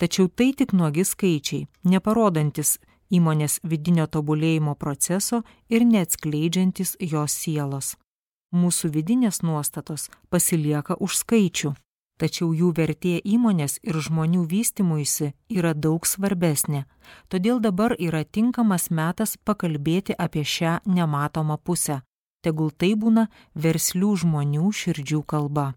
[0.00, 2.78] Tačiau tai tik nuogi skaičiai, neparodantis
[3.10, 7.96] įmonės vidinio tobulėjimo proceso ir neatskleidžiantis jos sielos.
[8.50, 11.74] Mūsų vidinės nuostatos pasilieka už skaičių,
[12.18, 16.84] tačiau jų vertė įmonės ir žmonių vystimuisi yra daug svarbesnė.
[17.28, 22.02] Todėl dabar yra tinkamas metas pakalbėti apie šią nematomą pusę.
[22.42, 25.74] Tegul tai būna verslių žmonių širdžių kalba.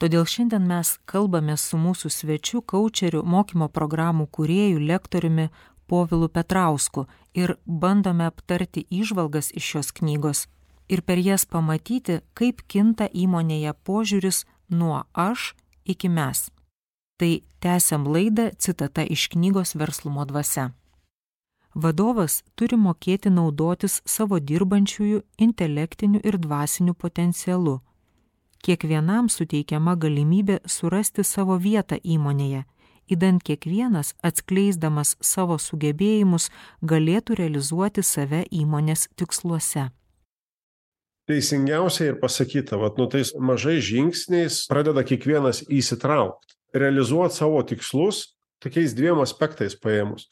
[0.00, 5.50] Todėl šiandien mes kalbame su mūsų svečiu, kočeriu, mokymo programų kuriejų, lektoriumi
[5.90, 10.46] Povilu Petrausku ir bandome aptarti įžvalgas iš šios knygos
[10.90, 16.50] ir per jas pamatyti, kaip kinta įmonėje požiūris nuo aš iki mes.
[17.18, 20.70] Tai tęsiam laidą citata iš knygos Verslumo dvasia.
[21.74, 27.78] Vadovas turi mokėti naudotis savo dirbančiųjų intelektiniu ir dvasiniu potencialu.
[28.60, 32.64] Kiekvienam suteikiama galimybė surasti savo vietą įmonėje,
[33.10, 36.50] įdant kiekvienas, atskleisdamas savo sugebėjimus,
[36.82, 39.90] galėtų realizuoti save įmonės tiksluose.
[41.30, 48.24] Teisingiausiai ir pasakyta, vat, nu tais mažais žingsniais pradeda kiekvienas įsitraukti, realizuoti savo tikslus
[48.60, 50.26] tokiais dviem aspektais paėmus.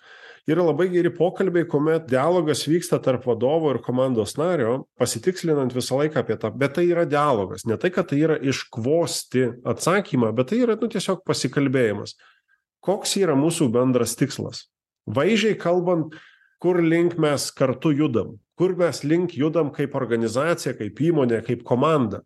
[0.49, 6.23] Yra labai geri pokalbiai kuomet dialogas vyksta tarp vadovo ir komandos nario pasitikslinant visą laiką
[6.23, 7.67] apie tą bet tai yra dialogas.
[7.69, 12.17] Ne tai kad tai yra iškvosti atsakymą bet tai yra nu tiesiog pasikalbėjimas
[12.85, 14.67] koks yra mūsų bendras tikslas?
[15.09, 16.17] Vaizdžiai kalbant
[16.63, 18.37] kur link mes kartu judam?
[18.59, 22.25] Kur mes link judam kaip organizacija kaip įmonė kaip komanda?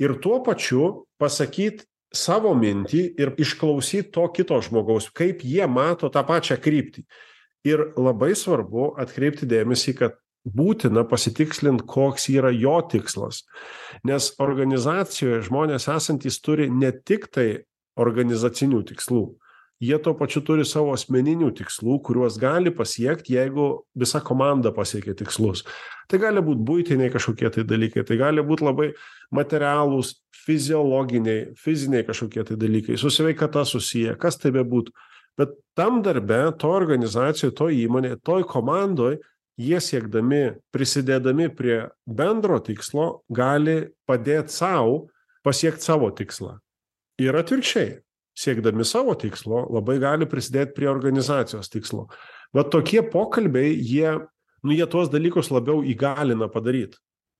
[0.00, 1.84] Ir tuo pačiu pasakyt
[2.14, 7.04] savo mintį ir išklausyt to kito žmogaus kaip jie mato tą pačią kryptį.
[7.68, 13.44] Ir labai svarbu atkreipti dėmesį kad būtina pasitikslint koks yra jo tikslas.
[14.06, 17.64] Nes organizacijoje žmonės esantys turi ne tik tai
[18.00, 19.24] organizacinių tikslų
[19.82, 25.64] jie tuo pačiu turi savo asmeninių tikslų kuriuos gali pasiekt jeigu visa komanda pasiekia tikslus.
[26.06, 28.92] Tai gali būt buitiniai kažkokie tai dalykai tai gali būt labai
[29.34, 30.14] materialūs
[30.44, 34.94] fiziologiniai fiziniai kažkokie tai dalykai su sveikata susiję kas tai bebūtų.
[35.40, 39.18] Bet tam darbe toj organizacijoj toj įmonėj toj komandoj
[39.58, 45.08] jie siekdami prisidėdami prie bendro tikslo gali padėt sau
[45.42, 46.60] pasiekt savo tikslą.
[47.18, 47.98] Ir atvirkščiai
[48.38, 52.08] siekdami savo tikslo labai gali prisidėt prie organizacijos tikslo.
[52.52, 54.18] Va tokie pokalbiai jie
[54.62, 56.96] nu jie tuos dalykus labiau įgalina padaryt.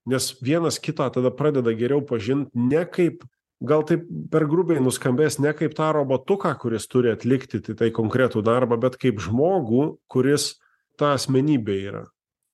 [0.06, 3.22] Nes vienas kitą tada pradeda geriau pažint ne kaip
[3.62, 8.42] gal taip per grubiai nuskambės ne kaip tą robotuką kuris turi atlikti tai tai konkretų
[8.42, 10.56] darbą bet kaip žmogų kuris
[10.98, 12.04] ta asmenybė yra.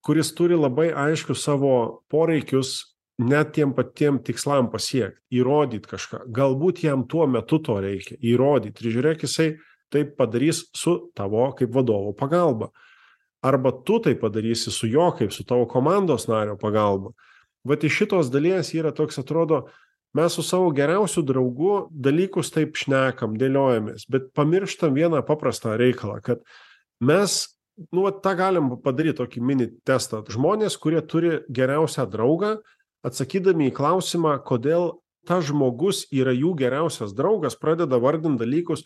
[0.05, 6.23] Kuris turi labai aiškius savo poreikius net tiem patiem tikslam pasiekt įrodyt kažką.
[6.35, 8.79] Galbūt jam tuo metu to reikia įrodyt.
[8.79, 9.49] Ir žiūrėk jisai
[9.91, 12.71] tai padarys su tavo kaip vadovo pagalba.
[13.43, 17.15] Arba tu tai padarysi su jo kaip su tavo komandos nario pagalba.
[17.67, 19.67] Vat iš šitos dalies yra toks atrodo
[20.15, 26.41] mes su savo geriausiu draugu dalykus taip šnekam dėliojamės bet pamirštam vieną paprastą reikalą kad
[27.05, 27.43] mes
[27.93, 30.25] nu tą galim padaryt tokį mini testą.
[30.27, 32.57] Žmonės kurie turi geriausią draugą
[33.09, 34.93] atsakydami į klausimą kodėl
[35.29, 38.85] tas žmogus yra jų geriausias draugas pradeda vardint dalykus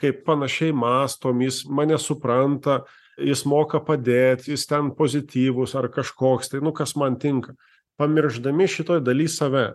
[0.00, 2.82] kaip panašiai mąstom jis mane supranta
[3.16, 7.56] jis moka padėt jis ten pozityvus ar kažkoks tai nu kas man tinka.
[7.96, 9.70] Pamiršdami šitoj daly save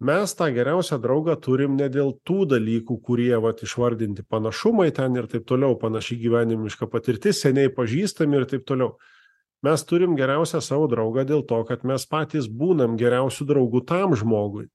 [0.00, 5.26] mes tą geriausią draugą turim ne dėl tų dalykų kurie vat išvardinti panašumai ten ir
[5.28, 8.94] taip toliau panaši gyvenimiška patirtis seniai pažįstami ir taip toliau
[9.62, 14.68] mes turim geriausią savo draugą dėl to kad mes patys būnam geriausiu draugu tam žmogui.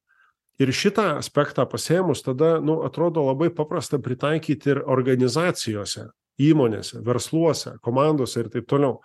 [0.62, 8.44] Ir šitą aspektą pasėmus tada nu atrodo labai paprasta pritaikyt ir organizacijose įmonėse versluose komandose
[8.44, 9.00] ir taip toliau.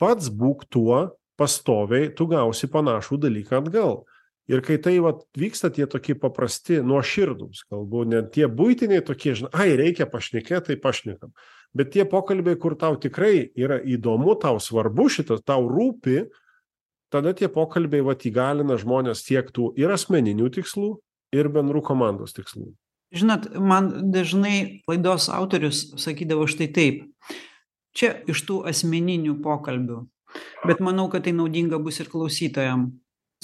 [0.00, 1.02] Pats būk tuo
[1.40, 4.02] pastoviai tu gausi panašų dalyką atgal.
[4.50, 9.52] Ir kai tai vat vyksta tie tokie paprasti nuoširdūs kalbu ne tie buitiniai tokie žinai
[9.54, 11.30] ai reikia pašnekėt tai pašnekam
[11.76, 16.24] bet tie pokalbiai kur tau tikrai yra įdomu tau svarbu šitas tau rūpi
[17.10, 20.94] tada tie pokalbiai vat įgalina žmones siekt tų ir asmeninių tikslų
[21.34, 22.72] ir bendrų komandos tikslų.
[23.14, 27.04] Žinot man dažnai laidos autorius sakydavo štai taip.
[27.90, 30.04] Čia iš tų asmeninių pokalbių
[30.66, 32.90] bet manau kad tai naudinga bus ir klausytojam.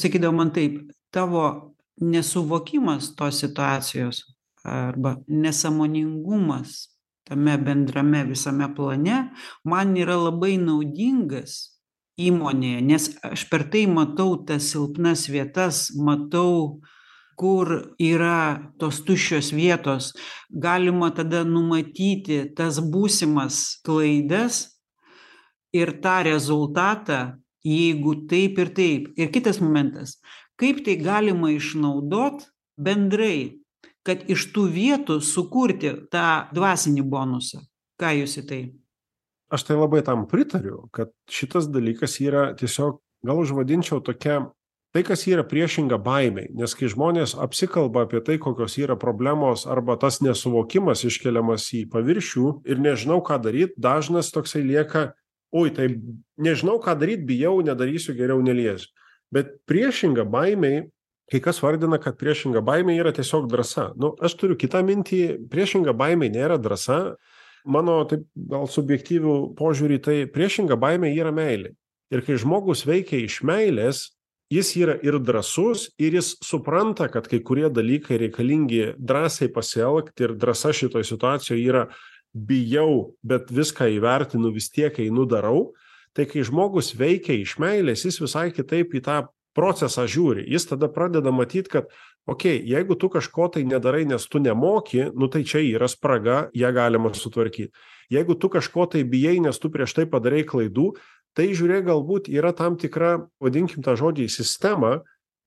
[0.00, 0.80] Sakydavo man taip
[1.14, 4.22] tavo nesuvokimas tos situacijos
[4.64, 6.95] arba nesąmoningumas
[7.26, 9.22] tame bendrame visame plane
[9.64, 11.76] man yra labai naudingas
[12.16, 16.80] įmonėje nes aš per tai matau tas silpnas vietas matau
[17.36, 17.68] kur
[18.00, 20.12] yra tos tuščios vietos.
[20.48, 24.62] Galima tada numatyti tas būsimas klaidas
[25.76, 27.36] ir tą rezultatą
[27.66, 29.12] jeigu taip ir taip.
[29.20, 30.16] Ir kitas momentas.
[30.56, 32.46] Kaip tai galima išnaudot
[32.80, 33.60] bendrai
[34.06, 37.62] kad iš tų vietų sukurti tą dvasinį bonusą.
[38.00, 38.60] Ką jūs į tai?
[39.52, 44.40] Aš tai labai tam pritariu kad šitas dalykas yra tiesiog gal užvadinčiau tokia
[44.94, 49.98] tai kas yra priešinga baimei nes kai žmonės apsikalba apie tai kokios yra problemos arba
[50.00, 55.10] tas nesuvokimas iškeliamas į paviršių ir nežinau ką daryt dažnas toksai lieka
[55.54, 55.88] oi tai
[56.42, 58.90] nežinau ką daryt bijau nedarysiu geriau neliesiu.
[59.32, 60.86] Bet priešinga baimei
[61.32, 65.96] kai kas vardina kad priešinga baimė yra tiesiog drąsa nu aš turiu kitą mintį priešinga
[65.96, 67.16] baimei nėra drąsa
[67.66, 71.74] mano taip gal subjektyvių požiūrį, tai priešinga baimė yra meilė.
[72.14, 74.04] Ir kai žmogus veikia iš meilės,
[74.52, 80.36] jis yra ir drasus, ir jis supranta, kad kai kurie dalykai reikalingi drąsiai pasielgti ir
[80.38, 81.86] drąsa šitoje situacijoje yra
[82.36, 85.72] bijau, bet viską įvertinu, vis tiek einu darau.
[86.16, 89.18] Tai kai žmogus veikia iš meilės, jis visai kitaip į tą
[89.56, 90.44] procesą žiūri.
[90.52, 91.90] Jis tada pradeda matyti, kad,
[92.28, 96.46] okei, okay, jeigu tu kažko tai nedarai, nes tu nemoki, nu tai čia yra spraga,
[96.54, 97.72] ją galima sutvarkyti.
[98.12, 100.92] Jeigu tu kažko tai bijai, nes tu prieš tai padarai klaidų,
[101.36, 105.00] tai žiūrėk, galbūt yra tam tikra, vadinkim tą žodį, sistema,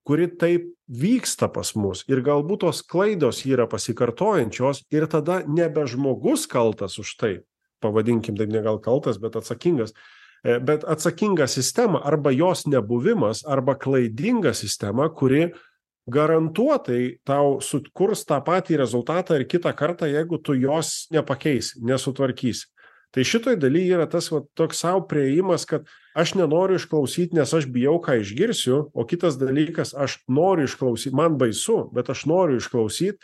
[0.09, 6.47] kuri taip vyksta pas mus ir galbūt tos klaidos yra pasikartojančios ir tada nebe žmogus
[6.49, 7.33] kaltas už tai,
[7.83, 9.93] pavadinkim taip ne gal kaltas, bet atsakingas,
[10.43, 15.49] bet atsakinga sistema arba jos nebuvimas, arba klaidinga sistema, kuri
[16.09, 22.69] garantuotai tau sukurs tą patį rezultatą ir kitą kartą, jeigu tu jos nepakeisi, nesutvarkysi.
[23.09, 27.65] Tai šitoj daly yra tas va, toks savo prieimas, kad aš nenoriu išklausyti, nes aš
[27.73, 33.17] bijau, ką išgirsiu, o kitas dalykas, aš noriu išklausyti, man baisu, bet aš noriu išklausyti,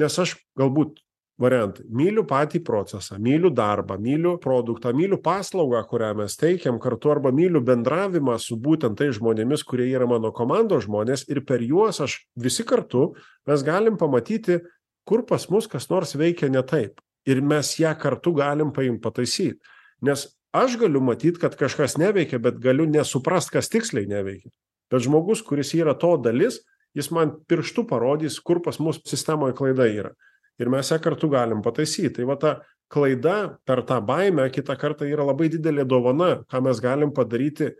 [0.00, 1.00] nes aš galbūt
[1.40, 1.86] variantai.
[1.88, 7.62] Myliu patį procesą myliu darbą myliu produktą myliu paslaugą kurią mes teikiam kartu arba myliu
[7.64, 12.66] bendravimą su būtent tais žmonėmis kurie yra mano komandos žmonės ir per juos aš visi
[12.66, 13.14] kartu
[13.48, 14.60] mes galim pamatyti
[15.08, 17.00] kur pas mus kas nors veikia ne taip.
[17.26, 19.60] Ir mes ją kartu galim paimt pataisyt.
[20.02, 24.52] Nes aš galiu matyt kad kažkas neveikia bet galiu nesuprast kas tiksliai neveikia.
[24.90, 26.60] Bet žmogus kuris yra to dalis
[26.96, 30.12] jis man pirštu parodys kur pas mus sistemoj klaida yra
[30.60, 32.58] ir mes ją kartu galim pataisyt tai va ta
[32.90, 37.72] klaida per tą baimę kitą kartą yra labai didelė dovana ką mes galim padaryti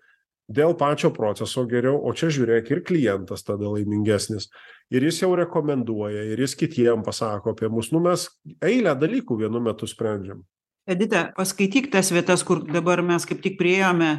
[0.51, 2.01] dėl pačio proceso geriau.
[2.03, 4.51] O čia žiūrėk ir klientas tada laimingesnis.
[4.90, 7.93] Ir jis jau rekomenduoja ir jis kitiem pasako apie mus.
[7.95, 8.27] Nu mes
[8.59, 10.43] eilę dalykų vienu metu sprendžiam.
[10.90, 14.11] Edita paskaityk tas vietas kur dabar mes kaip tik priėjome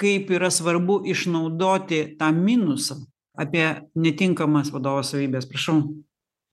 [0.00, 3.02] kaip yra svarbu išnaudoti tą minusą
[3.36, 3.66] apie
[3.96, 5.82] netinkamas vadovo savybes prašau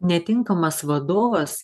[0.03, 1.61] netinkamas vadovas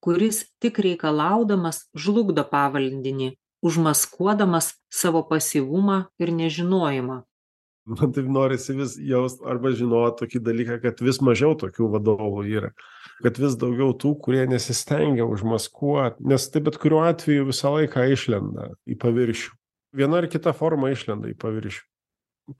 [0.00, 3.32] kuris tik reikalaudamas žlugdo pavaldinį
[3.64, 7.22] užmaskuodamas savo pasyvumą ir nežinojimą.
[7.88, 12.72] Man taip norisi vis jaust arba žinot tokį dalyką kad vis mažiau tokių vadovų yra
[13.24, 18.68] kad vis daugiau tų kurie nesistengia užmaskuot nes tai bet kuriuo atveju visą laiką išlenda
[18.86, 19.56] į paviršių.
[19.96, 21.82] Viena ar kita forma išlenda į paviršių.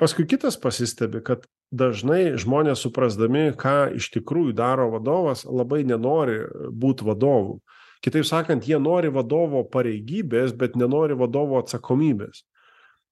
[0.01, 6.41] Paskui kitas pasistebi kad dažnai žmonės suprasdami ką iš tikrųjų daro vadovas labai nenori
[6.73, 7.61] būt vadovu.
[8.05, 12.45] Kitaip sakant jie nori vadovo pareigybės bet nenori vadovo atsakomybės.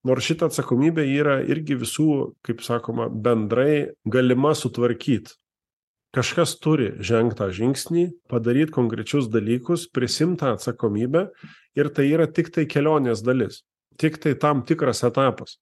[0.06, 5.34] Nors šita atsakomybė yra irgi visų kaip sakoma bendrai galima sutvarkyt.
[6.14, 11.26] Kažkas turi žengt tą žingsnį padaryt konkrečius dalykus prisiimt tą atsakomybę
[11.76, 13.64] ir tai yra tiktai kelionės dalis.
[14.00, 15.58] Tiktai tam tikras etapas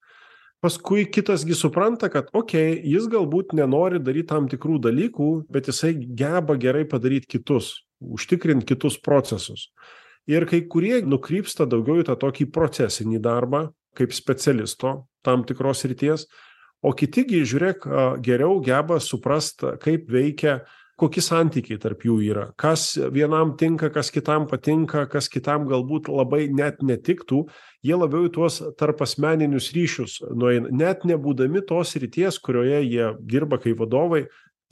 [0.65, 5.93] paskui kitas gi supranta kad okei jis galbūt nenori daryt tam tikrų dalykų bet jisai
[6.17, 9.69] geba gerai padaryt kitus užtikrint kitus procesus.
[10.25, 16.25] Ir kai kurie nukrypsta daugiau į tą tokį procesinį darbą kaip specialisto tam tikros srities
[16.81, 17.85] o kiti gi žiūrėk
[18.25, 20.63] geriau geba suprast kaip veikia
[21.01, 22.45] koki santykiai tarp jų yra.
[22.61, 27.45] Kas vienam tinka kas kitam patinka kas kitam galbūt labai net netiktų
[27.85, 30.71] jie labiau į tuos tarpasmeninius ryšius nueina.
[30.71, 34.25] Net nebūdami tos srities kurioje jie dirba kaip vadovai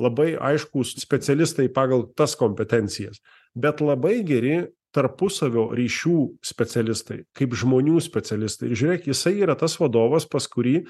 [0.02, 3.20] labai aiškūs specialistai pagal tas kompetencijas.
[3.54, 8.70] Bet labai geri tarpusavio ryšių specialistai kaip žmonių specialistai.
[8.70, 10.82] Ir žiūrėk jisai yra tas vadovas pas kurį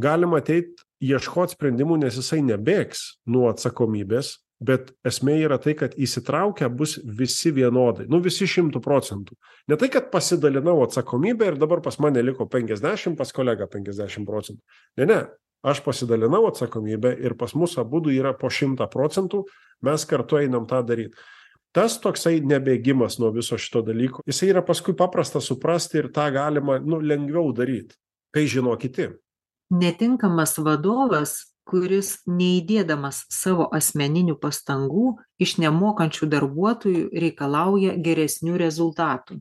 [0.00, 6.68] galima ateit ieškot sprendimų nes jisai nebėgs nuo atsakomybės bet esmė yra tai kad įsitraukę
[6.72, 8.06] bus visi vienodai.
[8.12, 9.36] Nu visi šimtu procentų.
[9.72, 14.60] Ne tai kad pasidalinau atsakomybe ir dabar pas mane liko penkiasdešim pas kolegą penkiasdešim procentų.
[15.00, 15.20] Ne ne.
[15.60, 19.42] Aš pasidalinau atsakomybe ir pas mus abudu yra po šimtą procentų.
[19.84, 21.16] Mes kartu einam tą daryt.
[21.72, 26.80] Tas toksai nebėgimas nuo viso šito dalyko jisai yra paskui paprasta suprasti ir tą galima
[26.82, 27.94] nu lengviau daryt.
[28.34, 29.08] Kai žino kiti.
[29.70, 39.40] Netinkamas vadovas kuris neįdėdamas savo asmeninių pastangų iš nemokančių darbuotojų reikalauja geresnių rezultatų.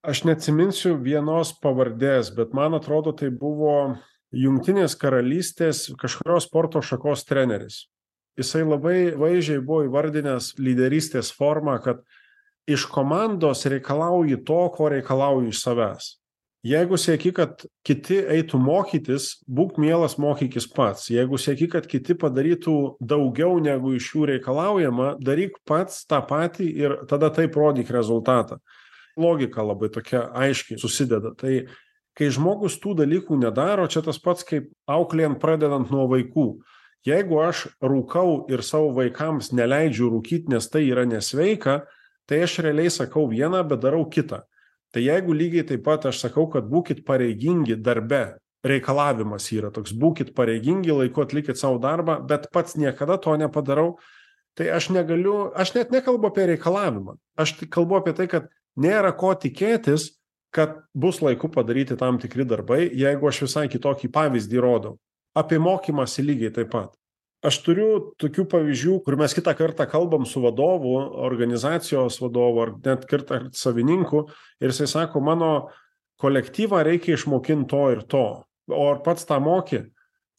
[0.00, 3.98] Aš neatsiminsiu vienos pavardės bet man atrodo tai buvo
[4.32, 7.82] jungtinės karalystės kažkurios sporto šakos treneris.
[8.38, 12.00] Jisai labai vaizdžiai buvo įvardinęs lyderystės formą kad
[12.70, 16.14] iš komandos reikalauji to ko reikalauji iš savęs
[16.66, 22.76] jeigu sieki kad kiti eitų mokytis būk mielas mokykis pats jeigu sieki kad kiti padarytų
[23.00, 28.60] daugiau negu iš jų reikalaujama daryk pats tą patį ir tada taip rodyk rezultatą
[29.20, 31.34] logika labai tokia aiškiai susideda.
[31.36, 31.66] Tai
[32.18, 36.48] kai žmogus tų dalykų nedaro, čia tas pats kaip auklėjant pradedant nuo vaikų.
[37.06, 41.80] Jeigu aš rūkau ir savo vaikams neleidžiu rūkyti, nes tai yra nesveika,
[42.28, 44.42] tai aš realiai sakau vieną, bet darau kitą.
[44.90, 48.24] Tai jeigu lygiai taip pat aš sakau, kad būkite pareigingi darbe,
[48.66, 53.94] reikalavimas yra toks, būkite pareigingi, laiku atlikit savo darbą, bet pats niekada to nepadarau,
[54.58, 57.16] tai aš negaliu, aš net nekalbu apie reikalavimą.
[57.40, 60.10] Aš kalbu apie tai, kad nėra ko tikėtis,
[60.50, 64.98] kad bus laiku padaryti tam tikri darbai, jeigu aš visai kitokį pavyzdį rodau.
[65.38, 66.99] Apie mokymąsi lygiai taip pat.
[67.40, 70.92] Aš turiu tokių pavyzdžių, kur mes kitą kartą kalbam su vadovu,
[71.24, 74.26] organizacijos vadovu ar net kartą savininku
[74.60, 75.52] ir jisai sako, mano
[76.20, 78.26] kolektyvą reikia išmokinti to ir to.
[78.70, 79.86] O ar pats tą moki?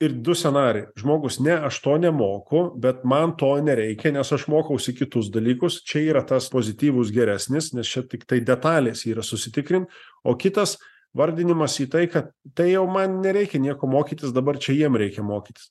[0.02, 0.90] ir du scenarijai.
[0.98, 5.82] Žmogus, ne, aš to nemoku, bet man to nereikia, nes aš mokausi kitus dalykus.
[5.88, 9.86] Čia yra tas pozityvus geresnis, nes čia tik tai detalės yra susitikrin.
[10.26, 10.78] O kitas
[11.18, 15.70] vardinimas į tai, kad tai jau man nereikia nieko mokytis, dabar čia jiem reikia mokytis.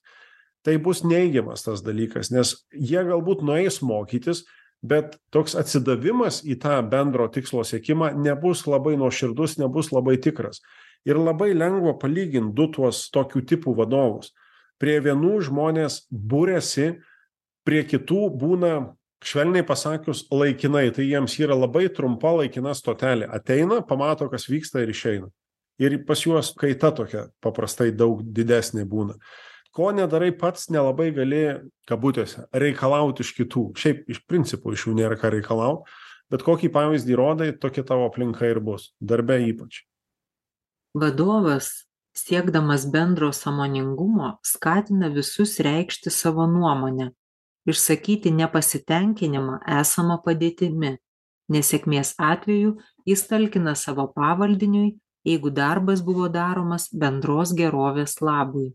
[0.65, 4.43] Tai bus neigiamas tas dalykas, nes jie galbūt nueis mokytis,
[4.81, 10.61] bet toks atsidavimas į tą bendro tikslo siekimą nebus labai nuoširdus, nebus labai tikras.
[11.05, 14.35] Ir labai lengva palyginti du tuos tokių tipų vadovus.
[14.81, 17.01] Prie vienų žmonės būrėsi,
[17.65, 18.73] prie kitų būna,
[19.25, 20.89] švelniai pasakius, laikinai.
[20.93, 23.29] Tai jiems yra labai trumpa laikina stotelė.
[23.29, 25.29] Ateina, pamato, kas vyksta ir išeina.
[25.81, 29.17] Ir pas juos kaita tokia paprastai daug didesnė būna.
[29.71, 31.43] Ko nedarai pats, nelabai gali,
[31.87, 33.69] kabutėse, reikalauti iš kitų.
[33.79, 35.87] Šiaip iš principo iš jų nėra ką reikalauti,
[36.31, 38.89] bet kokį pavyzdį rodai, tokia tavo aplinka ir bus.
[38.99, 39.85] Darbe ypač.
[40.91, 47.13] Vadovas, siekdamas bendro sąmoningumo, skatina visus reikšti savo nuomonę,
[47.63, 50.97] išsakyti nepasitenkinimą esamą padėtimi.
[51.51, 52.75] Nesėkmės atveju
[53.07, 54.97] jis talkina savo pavaldiniui,
[55.27, 58.71] jeigu darbas buvo daromas bendros gerovės labui.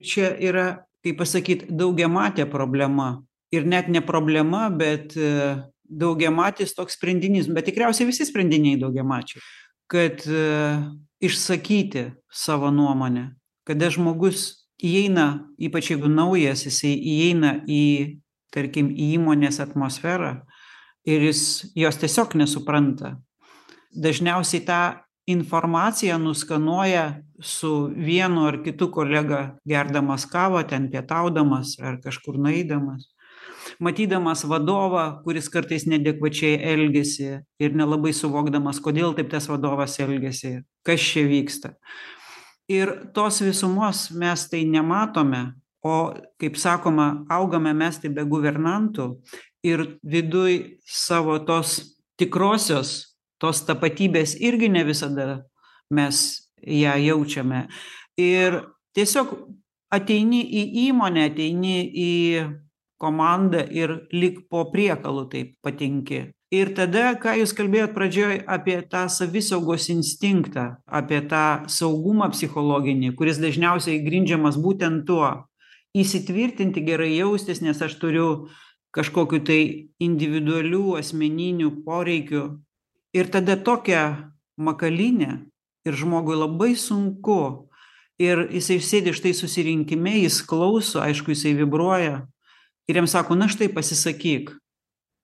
[0.00, 0.68] Čia yra,
[1.04, 3.18] kaip pasakyti, daugiamatė problema.
[3.52, 9.42] Ir net ne problema, bet e, daugiamatis toks sprendinys, bet tikriausiai visi sprendiniai daugiamačiai.
[9.90, 10.46] Kad e,
[11.26, 13.26] išsakyti savo nuomonę
[13.70, 17.84] kada žmogus įeina ypač jeigu naujas jisai įeina į
[18.50, 20.40] tarkim į įmonės atmosferą
[21.06, 21.42] ir jis
[21.78, 23.14] jos tiesiog nesupranta
[23.94, 24.80] dažniausiai tą
[25.26, 33.08] informaciją nuskanuoja su vienu ar kitu kolega gerdamas kavą ten pietaudamas ar kažkur nueidamas.
[33.80, 37.28] Matydamas vadovą kuris kartais neadekvačiai elgiasi
[37.60, 41.74] ir nelabai suvokdamas kodėl taip tas vadovas elgiasi kas čia vyksta.
[42.70, 45.52] Ir tos visumos mes tai nematome
[45.82, 49.06] o kaip sakoma augame mes tai be guvernantų
[49.64, 51.80] ir viduj savo tos
[52.20, 53.09] tikrosios
[53.40, 55.28] tos tapatybės irgi ne visada
[55.90, 56.24] mes
[56.60, 57.66] ją jaučiame.
[58.20, 58.60] Ir
[58.94, 59.32] tiesiog
[59.90, 62.10] ateini į įmonę ateini į
[63.00, 69.04] komandą ir lyg po priekalu taip patenki ir tada ką jūs kalbėjot pradžioj apie tą
[69.12, 70.66] savisaugos instinktą
[71.00, 75.30] apie tą saugumą psichologinį kuris dažniausiai grindžiamas būtent tuo
[75.96, 78.26] įsitvirtinti gerai jaustis nes aš turiu
[78.94, 79.60] kažkokių tai
[80.02, 82.42] individualių asmeninių poreikių
[83.16, 85.44] ir tada tokia makalynė
[85.86, 87.66] ir žmogui labai sunku.
[88.20, 92.26] Ir jisai sėdi štai susirinkime jis klauso aišku jisai vibruoja.
[92.90, 94.52] Ir jam sako na štai pasisakyk.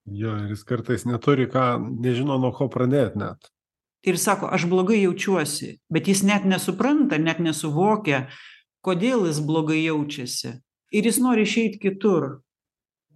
[0.07, 3.51] Jo ir jis kartais neturi ką nežino nuo ko pradėt net.
[4.07, 5.77] Ir sako aš blogai jaučiuosi.
[5.93, 8.29] Bet jis net nesupranta net nesuvokia
[8.81, 10.57] kodėl jis blogai jaučiasi.
[10.95, 12.47] Ir jis nori išeit kitur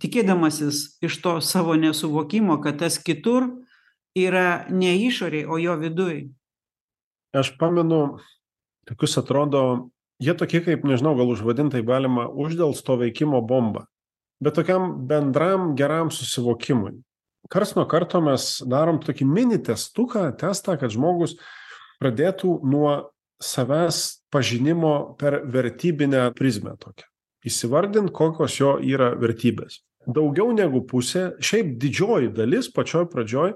[0.01, 3.49] tikėdamasis iš to savo nesuvokimo kad tas kitur
[4.19, 6.19] yra ne išorėj o jo viduj
[7.37, 8.19] aš pamenu
[8.89, 9.63] tokius atrodo
[10.21, 13.87] jie tokie kaip nežinau gal užvadint taip galima uždelsto veikimo bomba
[14.41, 16.99] bet tokiam bendram geram susivokimui.
[17.51, 21.37] Kars nuo karto mes darom tokį mini testuką, testą, kad žmogus
[22.01, 22.95] pradėtų nuo
[23.41, 27.09] savęs pažinimo per vertybinę prizmę tokią.
[27.49, 29.81] Įsivardint, kokios jo yra vertybės.
[30.09, 33.55] Daugiau negu pusė, šiaip didžioji dalis pačioj pradžioj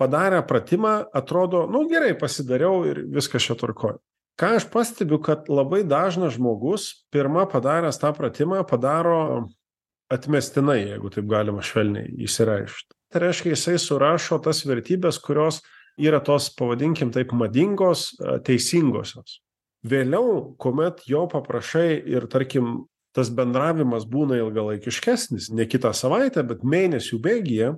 [0.00, 4.00] padarę pratimą atrodo, nu gerai, pasidariau ir viskas čia tvarkoja.
[4.34, 9.46] Ką aš pastebiu, kad labai dažnas žmogus pirmą padaręs tą pratimą padaro
[10.10, 12.90] atmestinai, jeigu taip galima švelniai įsireišti.
[13.14, 15.60] Tai reiškia, jisai surašo tas vertybės, kurios
[16.02, 18.10] yra tos, pavadinkim taip, madingos,
[18.46, 19.38] teisingosios.
[19.86, 27.20] Vėliau, kuomet jo paprašai ir, tarkim, tas bendravimas būna ilgalaikiškesnis, ne kitą savaitę, bet mėnesių
[27.22, 27.74] bėgyje,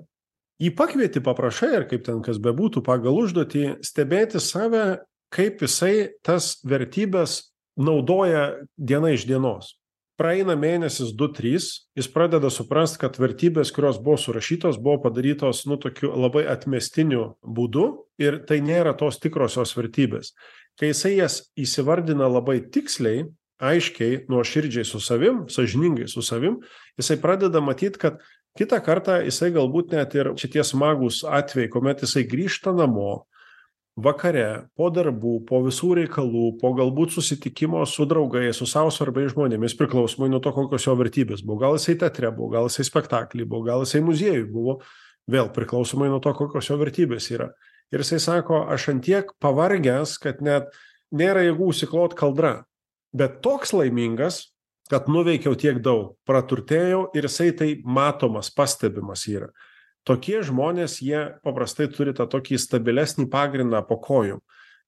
[0.62, 5.02] Jį pakvieti, paprašai, ar kaip ten kas bebūtų, pagal užduotį stebėti save,
[5.32, 9.74] kaip jisai tas vertybės naudoja diena iš dienos.
[10.16, 11.66] Praeina mėnesis 2-3,
[11.98, 17.90] jis pradeda suprasti, kad vertybės, kurios buvo surašytos, buvo padarytos, nu, tokiu labai atmestiniu būdu
[18.16, 20.32] ir tai nėra tos tikrosios vertybės.
[20.80, 23.26] Kai jisai jas įsivardina labai tiksliai,
[23.60, 26.62] aiškiai, nuoširdžiai su savim, sažiningai su savim,
[26.96, 28.24] jisai pradeda matyti, kad
[28.58, 33.26] kitą kartą jisai galbūt net ir šitie smagus atvejai, kuomet jisai grįžta namo,
[33.96, 39.76] vakare, po darbų, po visų reikalų, po galbūt susitikimo su draugais, su savo svarbiais žmonėmis,
[39.78, 41.62] priklausomai nuo to, kokios jo vertybės buvo.
[41.64, 44.80] Gal jisai teatre buvo, gal jisai spektaklį buvo, gal jisai muziejui buvo,
[45.32, 47.50] vėl priklausomai nuo to, kokios jo vertybės yra.
[47.94, 50.68] Ir jisai sako, aš antiek pavargęs, kad net
[51.14, 52.66] nėra jėgų užsiklot kaldra,
[53.16, 54.50] bet toks laimingas,
[54.90, 59.50] kad nuveikiau tiek daug, praturtėjau ir jisai tai matomas, pastebimas yra
[60.06, 64.40] tokie žmonės, jie paprastai turi tą tokį stabilesnį pagrindą po kojų.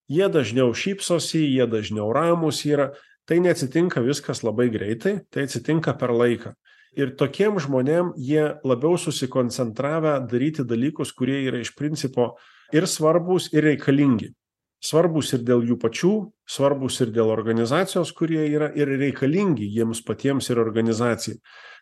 [0.08, 2.92] Jie dažniau šypsosi, jie dažniau ramus yra.
[3.28, 6.54] Tai neatsitinka viskas labai greitai, tai atsitinka per laiką.
[6.96, 12.38] Ir tokiem žmonėm jie labiau susikoncentravę daryti dalykus, kurie yra iš principo
[12.72, 14.30] ir svarbus, ir reikalingi.
[14.78, 16.12] Svarbus ir dėl jų pačių,
[16.46, 21.40] svarbus ir dėl organizacijos, kurie yra, ir reikalingi jiems patiems ir organizacijai.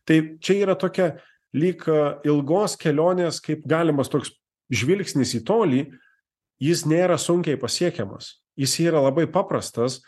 [0.08, 1.10] Tai čia yra tokia
[1.56, 1.84] lyg
[2.24, 4.32] ilgos kelionės, kaip galimas toks
[4.72, 5.82] žvilgsnis į tolį,
[6.62, 8.38] jis nėra sunkiai pasiekiamas.
[8.56, 10.00] Jis yra labai paprastas,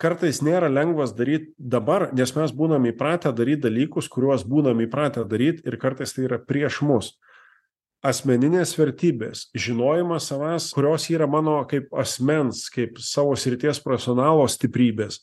[0.00, 5.66] kartais nėra lengvas daryti dabar, nes mes būnam įpratę daryti dalykus, kuriuos būnam įpratę daryti
[5.68, 7.12] ir kartais tai yra prieš mus.
[8.02, 15.20] Asmeninės vertybės, žinojimas savęs, kurios yra mano kaip asmens, kaip savo srities profesionalo stiprybės,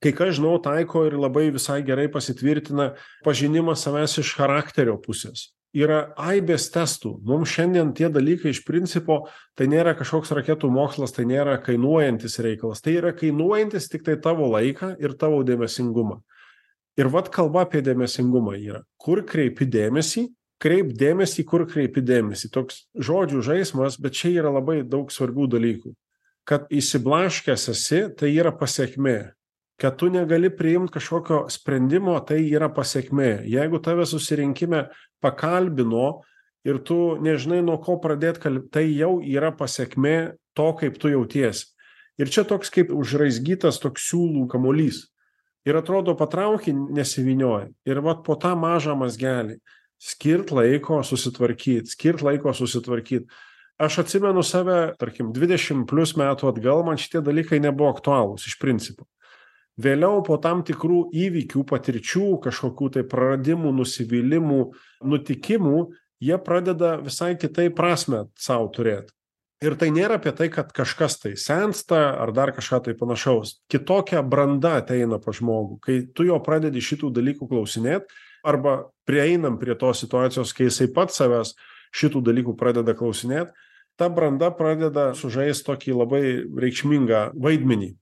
[0.00, 2.94] kai kas žinau taiko ir labai visai gerai pasitvirtina
[3.26, 5.50] pažinimas savęs iš charakterio pusės.
[5.76, 7.16] Yra aibės testų.
[7.28, 9.26] Mums šiandien tie dalykai iš principo
[9.58, 12.80] tai nėra kažkoks raketų mokslas tai nėra kainuojantis reikalas.
[12.80, 16.22] Tai yra kainuojantis tiktai tavo laiką ir tavo dėmesingumą.
[16.96, 18.80] Ir vat kalba apie dėmesingumą yra.
[19.02, 20.28] Kur kreipi dėmesį
[20.64, 25.94] kreip dėmesį kur kreipi dėmesį toks žodžių žaismas bet čia yra labai daug svarbių dalykų
[26.48, 29.18] kad išsiblaškęs esi tai yra pasekmė
[29.76, 33.42] kad tu negali priimti kažkokio sprendimo, tai yra pasiekmė.
[33.50, 34.86] Jeigu tave susirinkime
[35.22, 36.22] pakalbino
[36.64, 41.66] ir tu nežinai nuo ko pradėti kalbėti, tai jau yra pasiekmė to, kaip tu jauties.
[42.18, 45.08] Ir čia toks kaip užraizgytas toks siūlų kamolys.
[45.66, 47.72] Ir atrodo patraukį nesivinioja.
[47.88, 49.58] Ir vat po tą mažą mazgelį
[50.00, 53.26] skirt laiko susitvarkyti, skirt laiko susitvarkyti.
[53.78, 59.08] Aš atsimenu save, tarkim, 20 plus metų atgal, man šitie dalykai nebuvo aktualūs iš principo.
[59.74, 64.60] Vėliau po tam tikrų įvykių, patirčių, kažkokių tai praradimų, nusivylimų,
[65.02, 65.78] nutikimų,
[66.22, 69.10] jie pradeda visai kitai prasme savo turėti.
[69.64, 73.56] Ir tai nėra apie tai, kad kažkas tai sensta ar dar kažką tai panašaus.
[73.70, 79.76] Kitokia branda ateina pa žmogų, kai tu jo pradedi šitų dalykų klausinėti arba prieinam prie
[79.78, 81.54] tos situacijos, kai jisai pats savęs
[81.94, 83.52] šitų dalykų pradeda klausinėti,
[83.98, 86.24] ta branda pradeda sužaisti tokį labai
[86.64, 87.94] reikšmingą vaidmenį.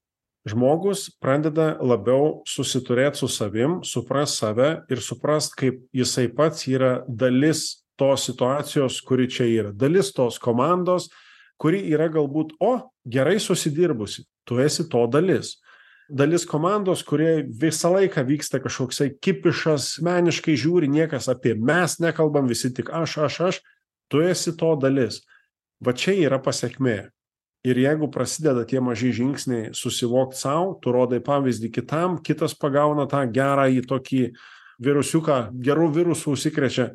[0.48, 7.84] Žmogus pradeda labiau susiturėt su savim, supras save ir suprast, kaip jisai pats yra dalis
[7.98, 11.06] tos situacijos, kuri čia yra, dalis tos komandos,
[11.62, 12.74] kuri yra galbūt, o,
[13.06, 15.60] gerai susidirbusi, tu esi to dalis.
[16.12, 22.68] Dalis komandos, kurie visą laiką vyksta kažkoksai kipišas, meniškai žiūri, niekas apie mes nekalbam, visi
[22.74, 23.60] tik aš, aš, aš,
[24.12, 25.22] tu esi to dalis.
[25.80, 26.98] Va čia yra pasiekmė.
[27.64, 33.22] Ir jeigu prasideda tie maži žingsniai susivokti savo, tu rodai pavyzdį kitam, kitas pagauna tą
[33.32, 34.22] gerą į tokį
[34.82, 36.88] virusiuką, gerų virusų užsikrečia,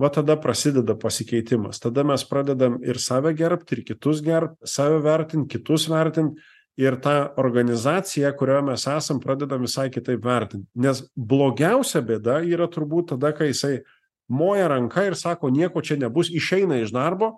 [0.00, 1.78] va tada prasideda pasikeitimas.
[1.82, 6.40] Tada mes pradedam ir save gerbti, ir kitus gerbti, save vertinti, kitus vertinti.
[6.80, 10.66] Ir tą organizaciją, kurioje mes esam, pradedam visai kitaip vertinti.
[10.74, 13.84] Nes blogiausia bėda yra turbūt tada, kai jisai
[14.26, 17.36] moja ranka ir sako, nieko čia nebus, išeina iš darbo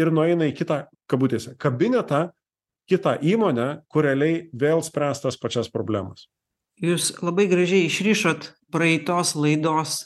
[0.00, 2.30] ir nueina į kitą, kabutėse, kabinetą,
[2.88, 6.28] kitą įmonę, kur realiai vėl spręs tas pačias problemas.
[6.78, 9.98] Jūs labai gražiai išryšot praeitos laidos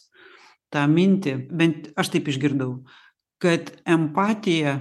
[0.72, 2.80] tą mintį, bent aš taip išgirdau,
[3.43, 4.78] kad empatija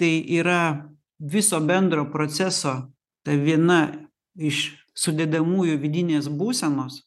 [0.00, 0.88] tai yra
[1.20, 2.93] viso bendro proceso
[3.24, 7.02] ta viena iš sudėdamųjų vidinės būsenos,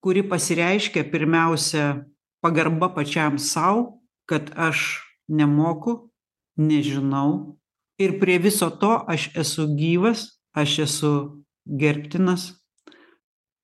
[0.00, 2.06] kuri pasireiškia pirmiausia
[2.44, 6.08] pagarba pačiam savo, kad aš nemoku,
[6.56, 7.56] nežinau
[7.98, 11.12] ir prie viso to aš esu gyvas, aš esu
[11.66, 12.52] gerbtinas.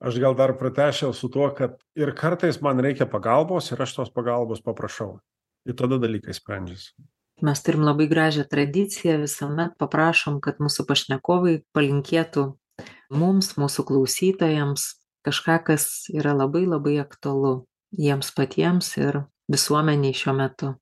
[0.02, 4.10] Aš gal dar pratešiau su tuo, kad ir kartais man reikia pagalbos ir aš tos
[4.10, 5.20] pagalbos paprašau.
[5.68, 6.90] Ir tada dalykai sprendžiasi.
[7.44, 12.46] Mes turim labai gražią tradiciją visuomet paprašom kad mūsų pašnekovai palinkėtų
[13.12, 14.86] mums mūsų klausytojams
[15.26, 17.62] kažką kas yra labai labai aktualu
[17.92, 20.76] jiems patiems ir visuomenei šiuo metu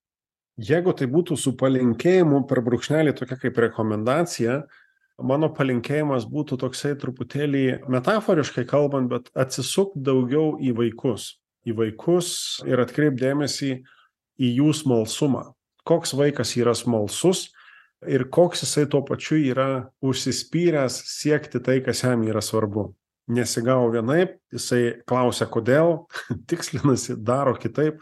[0.60, 4.58] Jeigu tai būtų su palinkėjimu per brūkšnelį tokia kaip rekomendacija,
[5.24, 11.38] mano palinkėjimas būtų toksai truputėlį metaforiškai kalbant, bet atsisuk daugiau į vaikus.
[11.64, 12.34] Į vaikus
[12.68, 13.72] ir atkreip dėmesį
[14.40, 15.46] į jų smalsumą.
[15.88, 17.48] Koks vaikas yra smalsus
[18.08, 19.68] ir koks jisai tuo pačiu yra
[20.02, 22.90] užsispyręs siekti tai, kas jam yra svarbu.
[23.30, 26.00] Nesigavo vienaip, jisai klausia kodėl,
[26.50, 28.00] tikslinasi, daro kitaip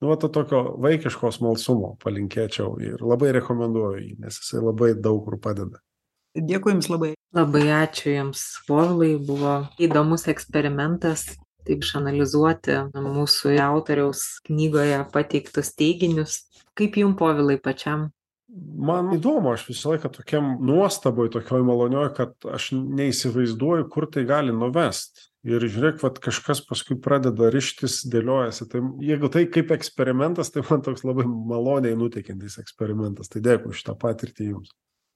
[0.00, 5.22] nu va to tokio vaikiško smalsumo palinkėčiau ir labai rekomenduoju jį nes jisai labai daug
[5.26, 5.82] kur padeda
[6.30, 7.14] Dėkui Jums labai.
[7.34, 11.24] Labai ačiū Jums, Povilai, buvo įdomus eksperimentas
[11.70, 16.42] taip išanalizuoti mūsų autoriaus knygoje pateiktus teiginius.
[16.78, 18.10] Kaip Jums, Povilai, pačiam?
[18.50, 24.54] Man įdomu, aš visą laiką tokiam nuostaboj, tokioj malonioj, kad aš neįsivaizduoju, kur tai gali
[24.54, 25.28] nuvest.
[25.46, 28.66] Ir žiūrėk vat kažkas paskui pradeda rištis dėliojasi.
[28.72, 33.30] Tai jeigu tai kaip eksperimentas tai man toks labai maloniai nuteikiantis eksperimentas.
[33.32, 34.74] Tai dėkui šitą patirtį jums.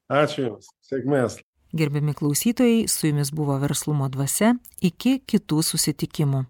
[0.09, 0.71] Ačiū jums.
[0.87, 1.43] Sėkmės
[1.75, 4.55] gerbiami klausytojai su jumis buvo verslumo dvasia.
[4.81, 6.45] Iki kitų susitikimų